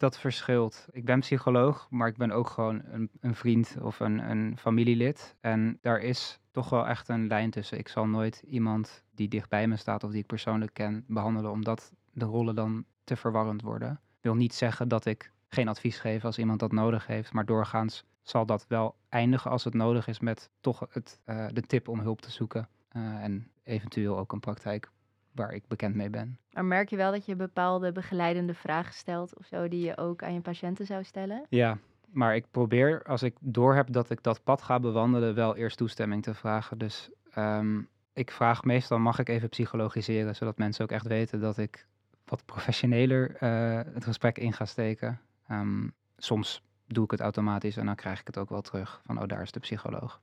[0.00, 0.86] Dat verschilt.
[0.90, 5.36] Ik ben psycholoog, maar ik ben ook gewoon een, een vriend of een, een familielid.
[5.40, 7.78] En daar is toch wel echt een lijn tussen.
[7.78, 11.92] Ik zal nooit iemand die dichtbij me staat of die ik persoonlijk ken behandelen, omdat
[12.12, 14.00] de rollen dan te verwarrend worden.
[14.20, 18.04] Wil niet zeggen dat ik geen advies geef als iemand dat nodig heeft, maar doorgaans
[18.22, 22.00] zal dat wel eindigen als het nodig is met toch het, eh, de tip om
[22.00, 22.68] hulp te zoeken.
[22.88, 24.90] Eh, en eventueel ook een praktijk
[25.34, 26.38] waar ik bekend mee ben.
[26.52, 30.22] Maar merk je wel dat je bepaalde begeleidende vragen stelt of zo die je ook
[30.22, 31.46] aan je patiënten zou stellen?
[31.48, 31.78] Ja,
[32.12, 36.22] maar ik probeer als ik doorheb dat ik dat pad ga bewandelen, wel eerst toestemming
[36.22, 36.78] te vragen.
[36.78, 37.80] Dus ehm,
[38.12, 41.86] ik vraag meestal, mag ik even psychologiseren, zodat mensen ook echt weten dat ik
[42.24, 45.20] wat professioneler eh, het gesprek in ga steken.
[45.46, 49.22] Ehm, soms doe ik het automatisch en dan krijg ik het ook wel terug van,
[49.22, 50.20] oh, daar is de psycholoog.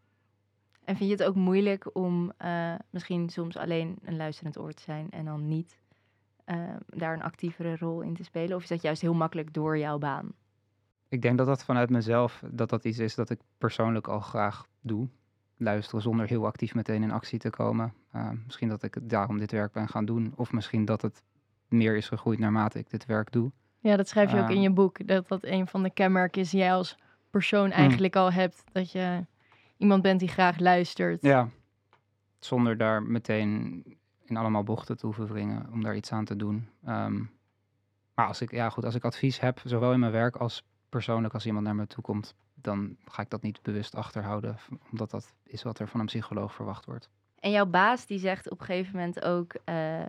[0.88, 4.82] En vind je het ook moeilijk om eh, misschien soms alleen een luisterend oor te
[4.82, 5.80] zijn en dan niet
[6.43, 8.56] eh, daar een actievere rol in te spelen?
[8.56, 10.32] Of is dat juist heel makkelijk door jouw baan?
[11.10, 14.67] Ik denk dat dat vanuit mezelf, dat dat iets is dat ik persoonlijk al graag
[14.82, 15.08] doe.
[15.58, 17.93] Luisteren zonder heel actief meteen in actie te komen.
[18.15, 20.34] Uh, misschien dat ik daarom dit werk ben gaan doen.
[20.36, 21.23] Of misschien dat het
[21.67, 23.52] meer is gegroeid naarmate ik dit werk doe.
[23.80, 25.08] Ja, dat schrijf je ook in je boek.
[25.08, 26.97] Dat dat een van de kenmerken is die jij als
[27.30, 28.63] persoon eigenlijk al hebt.
[28.71, 29.26] Dat je
[29.78, 31.22] iemand bent die graag luistert.
[31.22, 31.50] Ja,
[32.40, 33.84] zonder daar meteen
[34.26, 36.70] in allemaal bochten te hoeven wringen om daar iets aan te doen.
[36.86, 37.24] Ehm,
[38.13, 41.34] maar als ik, ja goed, als ik advies heb, zowel in mijn werk als persoonlijk
[41.34, 44.58] als iemand naar me toe komt, dan ga ik dat niet bewust achterhouden,
[44.92, 47.10] omdat dat is wat er van een psycholoog verwacht wordt.
[47.40, 49.54] En jouw baas die zegt op een gegeven moment ook...
[49.63, 50.04] eh,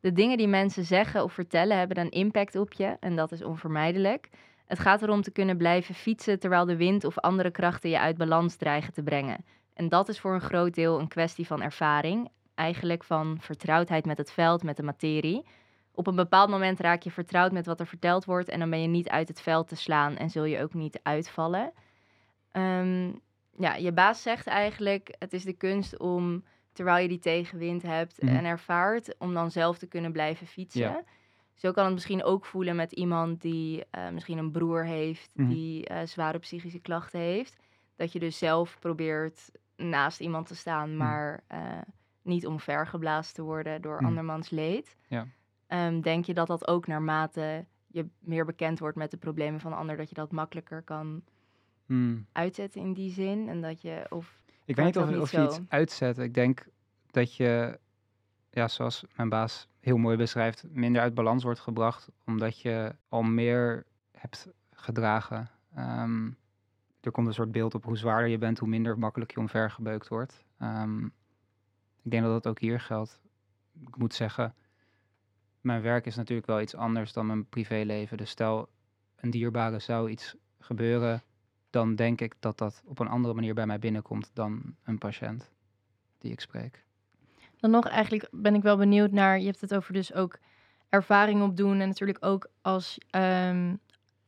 [0.00, 2.96] de dingen die mensen zeggen of vertellen hebben een impact op je.
[3.00, 4.28] En dat is onvermijdelijk.
[4.66, 8.16] Het gaat erom te kunnen blijven fietsen terwijl de wind of andere krachten je uit
[8.16, 9.44] balans dreigen te brengen.
[9.74, 12.28] En dat is voor een groot deel een kwestie van ervaring.
[12.54, 15.46] Eigenlijk van vertrouwdheid met het veld, met de materie.
[15.92, 18.82] Op een bepaald moment raak je vertrouwd met wat er verteld wordt en dan ben
[18.82, 21.72] je niet uit het veld te slaan en zul je ook niet uitvallen.
[22.52, 23.12] Ehm,
[23.58, 28.22] ja, je baas zegt eigenlijk, het is de kunst om, terwijl je die tegenwind hebt
[28.22, 28.36] Mhm.
[28.36, 30.80] en ervaart, om dan zelf te kunnen blijven fietsen.
[30.80, 31.02] Ja.
[31.56, 35.48] Zo kan het misschien ook voelen met iemand die eh, misschien een broer heeft, Mhm.
[35.48, 37.56] die eh, zware psychische klachten heeft.
[37.96, 40.98] Dat je dus zelf probeert naast iemand te staan, Mhm.
[40.98, 41.60] maar eh,
[42.22, 44.04] niet omvergeblazen te worden door Mhm.
[44.04, 44.96] andermans leed.
[45.08, 45.26] Ja.
[45.66, 49.70] Ehm, denk je dat dat ook naarmate je meer bekend wordt met de problemen van
[49.70, 51.22] de ander, dat je dat makkelijker kan
[51.86, 52.26] Hmm.
[52.32, 53.48] uitzetten in die zin?
[53.48, 56.18] En dat je, of Ik weet niet of, niet of je iets uitzet.
[56.18, 56.66] Ik denk
[57.10, 57.78] dat je,
[58.50, 63.22] ja, zoals mijn baas heel mooi beschrijft, minder uit balans wordt gebracht, omdat je al
[63.22, 65.50] meer hebt gedragen.
[65.74, 66.30] Ehm,
[67.00, 70.08] er komt een soort beeld op hoe zwaarder je bent, hoe minder makkelijk je omvergebeukt
[70.08, 70.44] wordt.
[70.58, 71.04] Ehm,
[72.02, 73.20] ik denk dat dat ook hier geldt.
[73.80, 74.54] Ik moet zeggen,
[75.60, 78.16] mijn werk is natuurlijk wel iets anders dan mijn privéleven.
[78.16, 78.68] Dus stel,
[79.16, 81.22] een dierbare zou iets gebeuren,
[81.70, 85.50] dan denk ik dat dat op een andere manier bij mij binnenkomt dan een patiënt
[86.18, 86.85] die ik spreek.
[87.66, 90.38] Dan nog eigenlijk ben ik wel benieuwd naar, je hebt het over dus ook
[90.88, 93.74] ervaring opdoen en natuurlijk ook als ehm,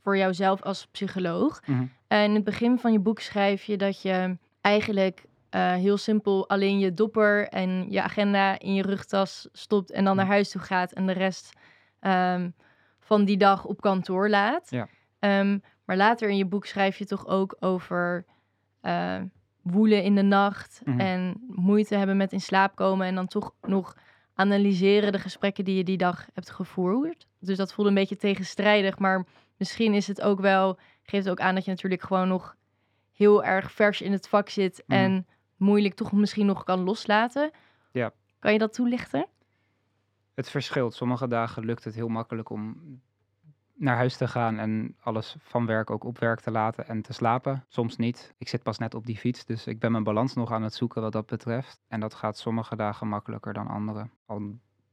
[0.03, 1.63] voor jouzelf als psycholoog.
[2.07, 6.49] Eh, in het begin van je boek schrijf je dat je eigenlijk eh, heel simpel
[6.49, 10.61] alleen je dopper en je agenda in je rugtas stopt en dan naar huis toe
[10.61, 11.53] gaat en de rest
[12.01, 12.51] ehm,
[12.99, 14.71] van die dag op kantoor laat.
[14.71, 14.89] Ja.
[15.19, 18.25] Ehm, maar later in je boek schrijf je toch ook over
[18.81, 19.21] eh,
[19.71, 21.01] woelen in de nacht Mhm.
[21.01, 23.97] en moeite hebben met in slaap komen en dan toch nog
[24.35, 27.27] analyseren de gesprekken die je die dag hebt gevoerd.
[27.39, 29.27] Dus dat voelde een beetje tegenstrijdig, maar
[29.57, 32.57] misschien is het ook wel, geeft het ook aan dat je natuurlijk gewoon nog
[33.13, 34.99] heel erg vers in het vak zit Mhm.
[34.99, 35.27] en
[35.57, 37.51] moeilijk toch misschien nog kan loslaten.
[37.93, 38.13] Ja.
[38.39, 39.27] Kan je dat toelichten?
[40.35, 40.95] Het verschilt.
[40.95, 42.77] Sommige dagen lukt het heel makkelijk om
[43.79, 47.13] naar huis te gaan en alles van werk ook op werk te laten en te
[47.13, 47.65] slapen.
[47.69, 48.35] Soms niet.
[48.39, 50.75] Ik zit pas net op die fiets, dus ik ben mijn balans nog aan het
[50.75, 51.81] zoeken wat dat betreft.
[51.89, 54.09] En dat gaat sommige dagen makkelijker dan andere.
[54.27, 54.41] Al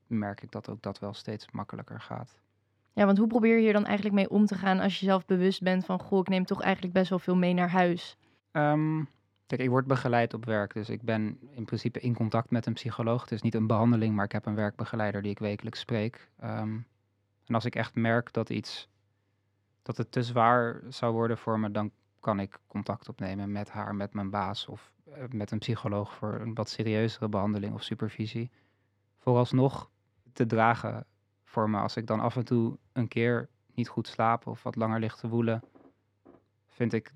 [0.08, 2.40] merk ik dat ook dat wel steeds makkelijker gaat.
[2.94, 5.26] Ja, want hoe probeer je hier dan eigenlijk mee om te gaan als je zelf
[5.26, 8.18] bewust bent van, goh, ik neem toch eigenlijk best wel veel mee naar huis?
[8.52, 9.04] Ehm,
[9.46, 12.74] kijk, ik word begeleid op werk, dus ik ben in principe in contact met een
[12.74, 13.22] psycholoog.
[13.22, 16.30] Het is niet een behandeling, maar ik heb een werkbegeleider die ik wekelijks spreek.
[16.40, 16.78] Ehm,
[17.46, 18.90] en als ik echt merk dat iets,
[19.82, 23.96] dat het te zwaar zou worden voor me, dan kan ik contact opnemen met haar,
[23.96, 28.52] met mijn baas of eh, met een psycholoog voor een wat serieuzere behandeling of supervisie.
[29.18, 29.90] Vooralsnog
[30.34, 31.06] te dragen
[31.44, 34.76] voor me als ik dan af en toe een keer niet goed slaap of wat
[34.76, 35.64] langer ligt te woelen,
[36.68, 37.14] vind ik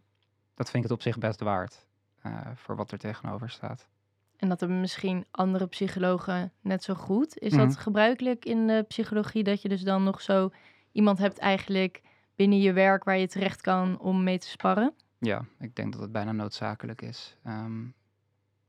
[0.60, 1.88] dat vind ik het op zich best waard.
[2.22, 3.88] eh, voor wat er tegenover staat.
[4.40, 7.38] En dat hebben misschien andere psychologen net zo goed.
[7.38, 7.66] Is Mhm.
[7.68, 10.50] dat gebruikelijk in de psychologie dat je dus dan nog zo
[10.92, 12.02] iemand hebt eigenlijk
[12.36, 14.94] binnen je werk waar je terecht kan om mee te sparren?
[15.18, 17.38] Ja, ik denk dat het bijna noodzakelijk is.
[17.44, 17.86] Ehm,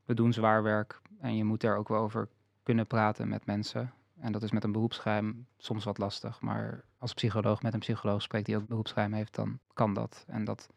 [0.05, 2.27] we doen zwaar werk en je moet daar ook wel over
[2.63, 3.93] kunnen praten met mensen.
[4.19, 6.41] En dat is met een beroepsgeheim soms wat lastig.
[6.41, 10.25] Maar als psycholoog met een psycholoog spreekt die ook beroepsgeheim heeft, dan kan dat.
[10.27, 10.69] En dat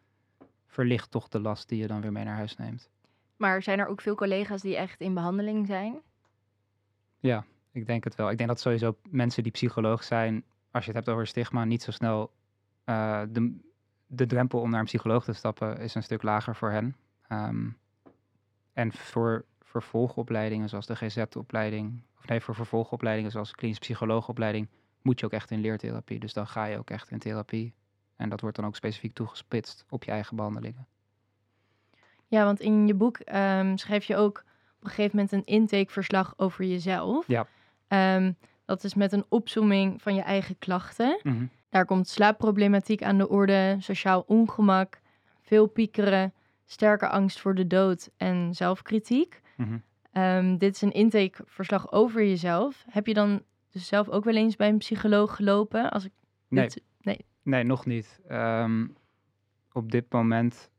[0.67, 2.91] verlicht toch de last die je dan weer mee naar huis neemt.
[3.37, 6.01] Maar zijn er ook veel collega's die echt in behandeling zijn?
[7.19, 8.31] Ja, ik denk het wel.
[8.31, 11.83] Ik denk dat sowieso mensen die psycholoog zijn, als je het hebt over stigma, niet
[11.83, 12.31] zo snel
[12.85, 13.59] eh, de,
[14.07, 16.97] de drempel om naar een psycholoog te stappen is een stuk lager voor hen.
[17.29, 17.69] Ehm,
[18.73, 24.69] en voor vervolgopleidingen zoals de GZ-opleiding, of nee, voor vervolgopleidingen zoals de klinisch psycholoogopleiding,
[25.03, 26.19] moet je ook echt in leertherapie.
[26.19, 27.75] Dus dan ga je ook echt in therapie.
[28.17, 30.87] En dat wordt dan ook specifiek toegespitst op je eigen behandelingen.
[32.35, 34.39] Ja, want in je boek ehm, schrijf je ook
[34.79, 37.27] op een gegeven moment een intakeverslag over jezelf.
[37.27, 37.47] Ja.
[37.89, 38.33] Ehm,
[38.65, 41.21] dat is met een opsomming van je eigen klachten.
[41.23, 41.45] Mhm.
[41.69, 45.01] Daar komt slaapproblematiek aan de orde, sociaal ongemak,
[45.43, 46.33] veel piekeren,
[46.65, 49.41] sterke angst voor de dood en zelfkritiek.
[49.57, 49.79] Mhm.
[50.13, 52.85] Ehm, dit is een intakeverslag over jezelf.
[52.91, 55.91] Heb je dan dus zelf ook wel eens bij een psycholoog gelopen?
[55.91, 56.13] Als ik
[56.49, 56.65] Nee.
[56.69, 56.83] dit-
[57.43, 58.21] Nee, nog niet.
[59.73, 60.71] Op dit moment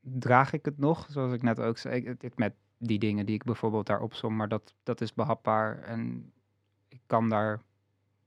[0.00, 2.16] draag ik het nog, zoals ik net ook zei.
[2.34, 5.82] Met die dingen die ik bijvoorbeeld daar opsom, maar dat, dat is behapbaar.
[5.82, 6.32] En
[6.88, 7.60] ik kan daar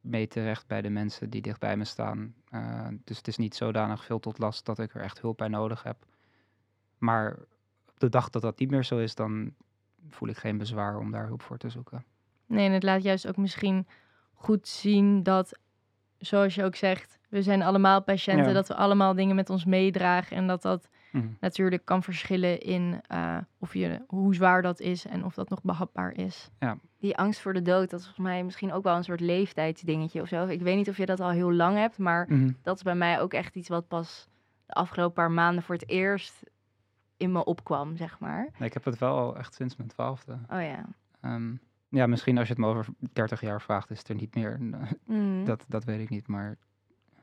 [0.02, 2.34] mee terecht bij de mensen die dicht bij me staan.
[2.50, 5.48] Eh, dus het is niet zodanig veel tot last dat ik er echt hulp bij
[5.48, 6.06] nodig heb.
[6.98, 7.38] Maar
[7.90, 9.54] op de dag dat dat niet meer zo is, dan
[10.10, 12.06] voel ik geen bezwaar om daar hulp voor te zoeken.
[12.46, 13.88] Nee, en het laat juist ook misschien
[14.34, 15.60] goed zien dat,
[16.18, 18.54] zoals je ook zegt, we zijn allemaal patiënten, Ja.
[18.54, 21.28] dat we allemaal dingen met ons meedragen en dat dat Mhm.
[21.40, 25.62] natuurlijk kan verschillen in eh, of je, hoe zwaar dat is en of dat nog
[25.62, 26.50] behapbaar is.
[27.00, 30.22] Die angst voor de dood, dat is volgens mij misschien ook wel een soort leeftijdsdingetje
[30.22, 30.48] of zo.
[30.48, 32.52] Ik weet niet of je dat al heel lang hebt, maar Mhm.
[32.62, 34.28] dat is bij mij ook echt iets wat pas
[34.66, 36.44] de afgelopen paar maanden voor het eerst
[37.18, 38.50] in me opkwam, zeg maar.
[38.58, 40.34] Nee, ik heb het wel al echt sinds mijn twaalfde.
[40.34, 40.86] Oh ja.
[41.22, 41.56] Ehm,
[41.90, 44.60] ja, misschien als je het me over 30 jaar vraagt, is het er niet meer.
[45.06, 45.46] Mm.
[45.46, 46.58] Dat, dat weet ik niet, maar...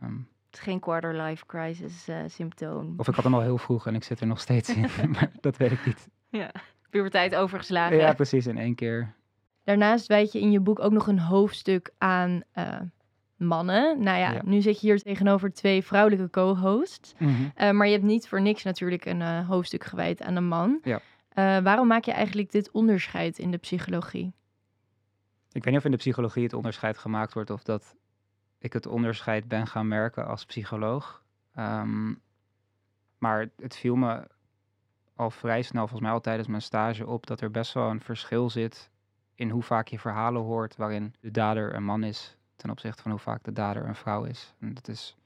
[0.00, 0.16] ehm,
[0.58, 2.94] geen quarter life crisis eh, symptoom.
[2.96, 5.30] of ik had hem al heel vroeg en ik zit er nog steeds in, maar
[5.40, 6.08] dat weet ik niet.
[6.28, 6.50] Ja.
[6.90, 7.96] Puberteit overgeslagen.
[7.96, 9.14] Ja, precies, in één keer.
[9.64, 12.80] Daarnaast wijd je in je boek ook nog een hoofdstuk aan eh,
[13.36, 14.02] mannen.
[14.02, 14.40] Nou ja, Ja.
[14.44, 17.14] nu zit je hier tegenover twee vrouwelijke co-hosts.
[17.18, 17.32] Mhm.
[17.54, 20.80] Eh, maar je hebt niet voor niks natuurlijk een hoofdstuk gewijd aan een man.
[20.82, 21.00] Ja.
[21.62, 24.32] Waarom maak je eigenlijk dit onderscheid in de psychologie?
[25.52, 27.94] Ik weet niet of in de psychologie het onderscheid gemaakt wordt of dat
[28.60, 31.24] ik het onderscheid ben gaan merken als psycholoog.
[31.54, 32.14] Ehm,
[33.18, 34.26] maar het viel me
[35.14, 38.00] al vrij snel, volgens mij al tijdens mijn stage, op dat er best wel een
[38.00, 38.90] verschil zit
[39.34, 43.10] in hoe vaak je verhalen hoort waarin de dader een man is ten opzichte van
[43.10, 44.54] hoe vaak de dader een vrouw is.
[44.58, 45.16] En dat is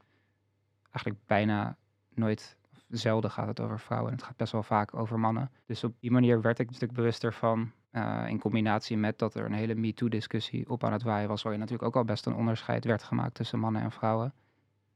[0.82, 1.76] eigenlijk bijna
[2.08, 2.56] nooit,
[2.88, 4.12] zelden gaat het over vrouwen.
[4.12, 5.50] Het gaat best wel vaak over mannen.
[5.66, 7.72] Dus op die manier werd ik een stuk bewuster van.
[7.94, 11.60] Eh, in combinatie met dat er een hele MeToo-discussie op aan het waaien was, waarin
[11.60, 14.32] natuurlijk ook al best een onderscheid werd gemaakt tussen mannen en vrouwen.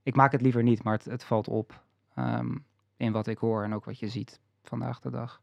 [0.02, 1.82] Ik maak het liever niet, maar het, het valt op.
[2.14, 2.56] Ehm,
[2.96, 5.40] in wat ik hoor en ook wat je ziet vandaag de dag.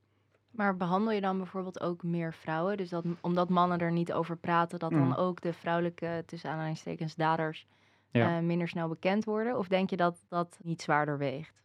[0.51, 2.77] Maar behandel je dan bijvoorbeeld ook meer vrouwen?
[2.77, 5.13] Dus dat, omdat mannen er niet over praten, dat dan Mm.
[5.13, 7.67] ook de vrouwelijke, tussen aanhalingstekens, daders
[8.11, 8.37] Ja.
[8.37, 9.57] eh, minder snel bekend worden?
[9.57, 11.63] Of denk je dat dat niet zwaarder weegt?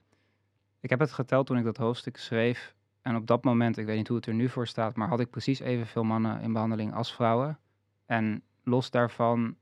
[0.81, 2.75] Ik heb het geteld toen ik dat hoofdstuk schreef.
[3.03, 5.21] En op dat moment, ik weet niet hoe het er nu voor staat, maar had
[5.21, 7.59] ik precies evenveel mannen in behandeling als vrouwen.
[8.07, 9.57] En los daarvan,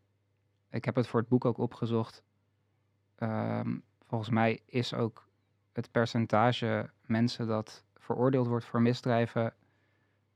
[0.70, 2.22] ik heb het voor het boek ook opgezocht.
[3.14, 5.28] ehm, volgens mij is ook
[5.72, 9.54] het percentage mensen dat veroordeeld wordt voor misdrijven,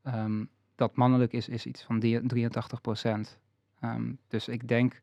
[0.02, 3.38] ehm, dat mannelijk is, is iets van die- 83 procent.
[3.80, 5.02] Ehm, dus ik denk,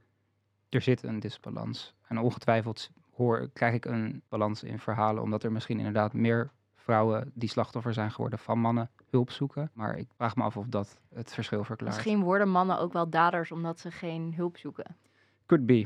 [0.70, 1.96] er zit een disbalans.
[2.08, 6.52] En ongetwijfeld hoor, krijg ik een balans in verhalen, omdat er misschien inderdaad meer
[6.90, 9.70] vrouwen die slachtoffer zijn geworden van mannen hulp zoeken.
[9.74, 11.96] Maar ik vraag me af of dat het verschil verklaart.
[11.96, 14.96] Misschien worden mannen ook wel daders omdat ze geen hulp zoeken.
[15.46, 15.86] Could be.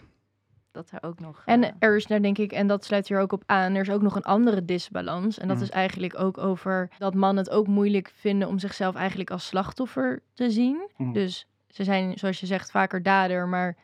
[0.72, 1.42] Dat er ook nog...
[1.46, 3.82] En eh, er is nou denk ik, en dat sluit hier ook op aan, er
[3.82, 5.38] is ook nog een andere disbalans.
[5.40, 5.64] En dat Mm.
[5.64, 10.22] is eigenlijk ook over dat mannen het ook moeilijk vinden om zichzelf eigenlijk als slachtoffer
[10.34, 10.90] te zien.
[10.98, 11.14] Mm.
[11.14, 13.76] Dus ze zijn, zoals je zegt, vaker dader, maar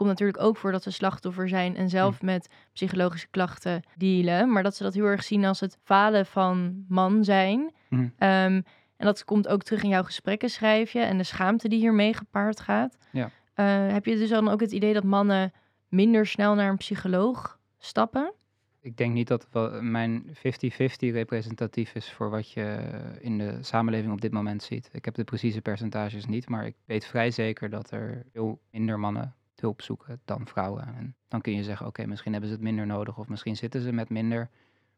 [0.00, 4.52] komt natuurlijk ook voor dat ze slachtoffer zijn en zelf met psychologische klachten dealen.
[4.52, 7.72] Maar dat ze dat heel erg zien als het falen van man zijn.
[7.88, 8.08] Mhm.
[8.18, 8.60] Ehm,
[8.96, 12.14] en dat komt ook terug in jouw gesprekken, schrijf je, en de schaamte die hiermee
[12.14, 12.96] gepaard gaat.
[13.12, 13.30] Ja.
[13.54, 15.52] Eh, heb je dus dan ook het idee dat mannen
[15.88, 18.32] minder snel naar een psycholoog stappen?
[18.80, 19.48] Ik denk niet dat
[19.80, 22.78] mijn 50-50 representatief is voor wat je
[23.20, 24.90] in de samenleving op dit moment ziet.
[24.92, 28.98] Ik heb de precieze percentages niet, maar ik weet vrij zeker dat er veel minder
[28.98, 30.94] mannen hulp zoeken dan vrouwen.
[30.96, 33.80] En dan kun je zeggen, oké, misschien hebben ze het minder nodig of misschien zitten
[33.80, 34.48] ze met minder.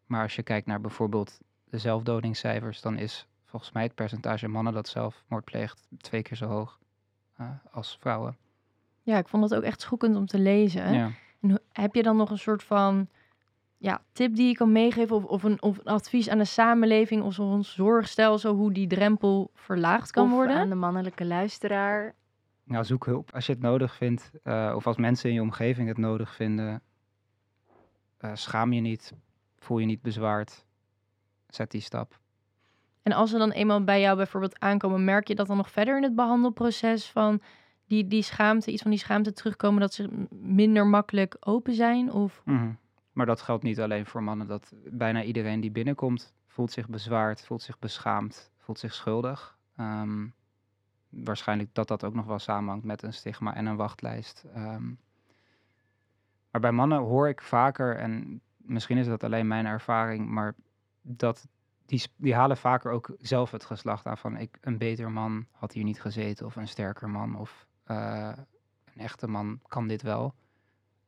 [0.06, 4.72] Maar als je kijkt naar bijvoorbeeld de zelfdodingscijfers, dan is volgens mij het percentage mannen
[4.72, 6.78] dat zelfmoord pleegt twee keer zo hoog
[7.36, 8.36] eh, als vrouwen.
[9.02, 10.92] Ja, ik vond dat ook echt schokkend om te lezen.
[10.92, 11.10] Ja.
[11.40, 13.08] En heb je dan nog een soort van
[13.78, 17.22] ja, tip die je kan meegeven of, of, een, of een advies aan de samenleving
[17.22, 20.56] of zo'n zorgstelsel hoe die drempel verlaagd kan of worden?
[20.56, 22.14] aan de mannelijke luisteraar.
[22.72, 24.30] Nou, zoek hulp als je het nodig vindt.
[24.42, 26.82] eh, of als mensen in je omgeving het nodig vinden.
[28.16, 29.14] Eh, schaam je niet.
[29.58, 30.64] Voel je niet bezwaard.
[31.48, 32.18] Zet die stap.
[33.02, 35.96] En als ze dan eenmaal bij jou bijvoorbeeld aankomen, merk je dat dan nog verder
[35.96, 37.40] in het behandelproces van
[37.86, 42.12] die, die schaamte, iets van die schaamte terugkomen, dat ze minder makkelijk open zijn?
[42.12, 42.72] Of Mhm.
[43.12, 44.46] Maar dat geldt niet alleen voor mannen.
[44.46, 49.58] Dat bijna iedereen die binnenkomt voelt zich bezwaard, voelt zich beschaamd, voelt zich schuldig.
[49.76, 50.26] Ehm,
[51.12, 54.44] waarschijnlijk dat dat ook nog wel samenhangt met een stigma en een wachtlijst.
[54.54, 54.86] Ehm,
[56.50, 60.54] maar bij mannen hoor ik vaker, en misschien is dat alleen mijn ervaring, maar
[61.02, 61.48] dat
[61.86, 65.72] die, die halen vaker ook zelf het geslacht aan van ik, een beter man had
[65.72, 68.32] hier niet gezeten of een sterker man of eh,
[68.94, 70.34] een echte man kan dit wel.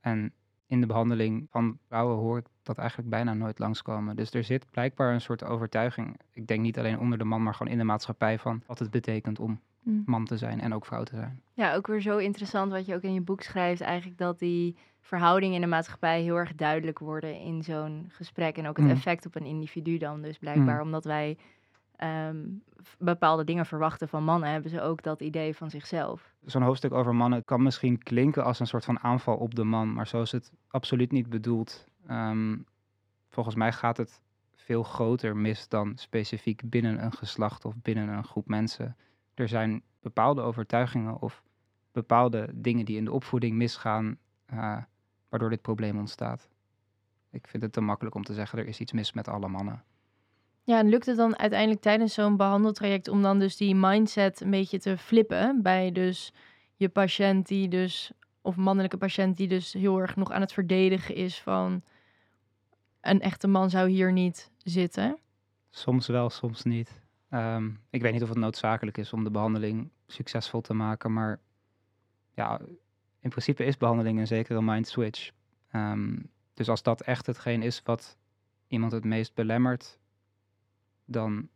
[0.01, 0.33] En
[0.67, 4.17] in de behandeling van vrouwen hoor ik dat eigenlijk bijna nooit langskomen.
[4.17, 6.21] Dus er zit blijkbaar een soort overtuiging.
[6.31, 8.91] Ik denk niet alleen onder de man, maar gewoon in de maatschappij van wat het
[8.91, 9.61] betekent om.
[10.07, 11.41] Man te zijn en ook vrouw te zijn.
[11.53, 13.81] Ja, ook weer zo interessant wat je ook in je boek schrijft.
[13.81, 18.57] Eigenlijk dat die verhoudingen in de maatschappij heel erg duidelijk worden in zo'n gesprek.
[18.59, 18.93] En ook het Mm.
[18.93, 20.77] effect op een individu dan dus blijkbaar.
[20.77, 20.83] Mm.
[20.83, 21.37] Omdat wij
[21.97, 22.37] ehm,
[22.99, 26.35] bepaalde dingen verwachten van mannen, hebben ze ook dat idee van zichzelf.
[26.45, 29.93] Zo'n hoofdstuk over mannen kan misschien klinken als een soort van aanval op de man,
[29.93, 31.87] maar zo is het absoluut niet bedoeld.
[32.07, 32.57] Ehm,
[33.31, 34.21] volgens mij gaat het
[34.55, 38.97] veel groter mis dan specifiek binnen een geslacht of binnen een groep mensen.
[39.35, 41.43] Er zijn bepaalde overtuigingen of
[41.93, 44.77] bepaalde dingen die in de opvoeding misgaan, eh,
[45.29, 46.49] waardoor dit probleem ontstaat.
[47.31, 49.85] Ik vind het te makkelijk om te zeggen er is iets mis met alle mannen.
[50.63, 54.51] Ja, en lukt het dan uiteindelijk tijdens zo'n behandeltraject om dan dus die mindset een
[54.51, 56.33] beetje te flippen bij dus
[56.77, 61.15] je patiënt die dus, of mannelijke patiënt die dus heel erg nog aan het verdedigen
[61.15, 61.83] is van
[63.01, 65.19] een echte man zou hier niet zitten?
[65.71, 67.03] Soms wel, soms niet.
[67.35, 71.41] Ehm, ik weet niet of het noodzakelijk is om de behandeling succesvol te maken, maar
[72.35, 72.61] ja,
[73.21, 75.31] in principe is behandeling een zekere mind switch.
[75.71, 76.17] Ehm,
[76.53, 78.19] dus als dat echt hetgeen is wat
[78.67, 79.99] iemand het meest belemmert,
[81.05, 81.49] dan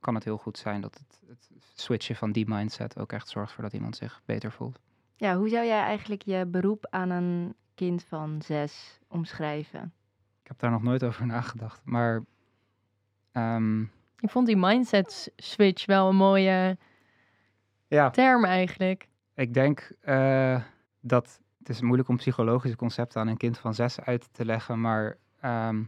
[0.00, 3.52] kan het heel goed zijn dat het, het switchen van die mindset ook echt zorgt
[3.52, 4.80] voor dat iemand zich beter voelt.
[5.16, 9.92] Ja, hoe zou jij eigenlijk je beroep aan een kind van zes omschrijven?
[10.42, 12.24] Ik heb daar nog nooit over nagedacht, maar
[13.32, 13.84] ehm,
[14.20, 16.76] Ik vond die mindset switch wel een mooie
[17.86, 19.08] ja, term eigenlijk.
[19.34, 20.62] Ik denk eh,
[21.00, 24.80] dat het is moeilijk om psychologische concepten aan een kind van zes uit te leggen,
[24.80, 25.82] maar ehm,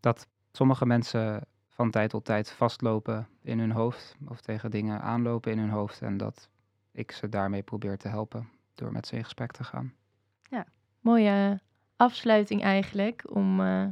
[0.00, 5.52] dat sommige mensen van tijd tot tijd vastlopen in hun hoofd of tegen dingen aanlopen
[5.52, 6.48] in hun hoofd en dat
[6.92, 9.94] ik ze daarmee probeer te helpen door met ze in gesprek te gaan.
[11.06, 11.60] Mooie
[11.96, 13.86] afsluiting eigenlijk om eh,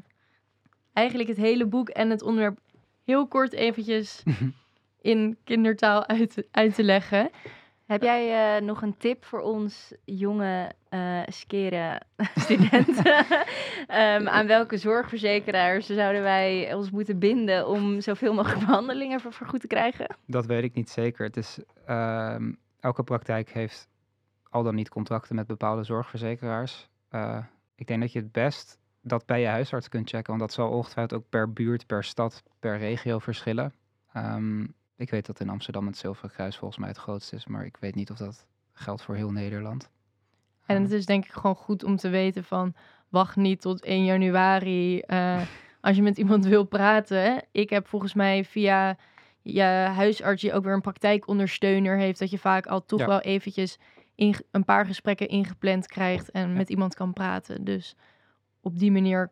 [0.92, 2.58] eigenlijk het hele boek en het onderwerp
[3.04, 4.22] heel kort eventjes
[5.00, 7.30] in kindertaal uit, uit te leggen.
[7.86, 12.00] Heb jij eh, nog een tip voor ons jonge uh, skere
[12.44, 13.26] studenten?
[13.88, 19.60] um, aan welke zorgverzekeraars zouden wij ons moeten binden om zoveel mogelijk behandelingen voor vergoed
[19.60, 20.16] te krijgen?
[20.26, 21.24] Dat weet ik niet zeker.
[21.26, 22.36] Het is, uh,
[22.80, 23.88] elke praktijk heeft
[24.50, 26.88] al dan niet contracten met bepaalde zorgverzekeraars.
[27.10, 27.38] Uh,
[27.74, 30.70] ik denk dat je het best dat bij je huisarts kunt checken, want dat zal
[30.70, 33.72] ongetwijfeld ook per buurt, per stad, per regio verschillen.
[34.16, 37.64] Um, ik weet dat in Amsterdam het Zilveren Kruis volgens mij het grootste is, maar
[37.64, 39.90] ik weet niet of dat geldt voor heel Nederland.
[40.66, 42.74] En het is denk ik gewoon goed om te weten van
[43.08, 45.40] wacht niet tot 1 januari uh,
[45.80, 47.44] als je met iemand wil praten.
[47.52, 48.96] Ik heb volgens mij via
[49.42, 49.62] je
[49.94, 53.78] huisarts die ook weer een praktijkondersteuner heeft, dat je vaak al toch wel eventjes
[54.14, 57.64] in, een paar gesprekken ingepland krijgt en met iemand kan praten.
[57.64, 57.96] Dus
[58.64, 59.30] op die manier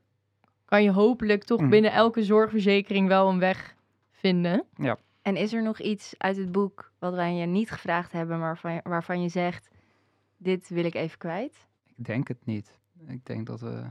[0.65, 1.71] kan je hopelijk toch mm.
[1.71, 3.75] binnen elke zorgverzekering wel een weg
[4.11, 4.65] vinden.
[4.77, 4.99] Ja.
[5.23, 8.47] En is er nog iets uit het boek wat wij je niet gevraagd hebben, maar
[8.47, 9.71] waarvan je, waarvan je zegt,
[10.37, 11.67] dit wil ik even kwijt?
[11.97, 12.79] Ik denk het niet.
[13.09, 13.85] Ik denk dat we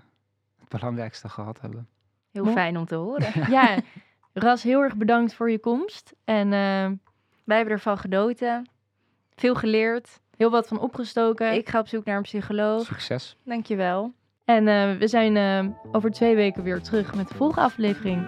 [0.60, 1.88] het belangrijkste gehad hebben.
[2.32, 3.32] Heel fijn om te horen.
[3.58, 3.78] ja,
[4.34, 6.14] Ras, heel erg bedankt voor je komst.
[6.24, 6.98] En uh,
[7.44, 8.70] wij hebben ervan genoten.
[9.36, 10.20] Veel geleerd.
[10.38, 11.54] Heel wat van opgestoken.
[11.54, 12.86] Ik ga op zoek naar een psycholoog.
[12.86, 13.38] Succes.
[13.44, 14.14] Dankjewel.
[14.56, 18.28] En uh, we zijn uh, over twee weken weer terug met de volgende aflevering.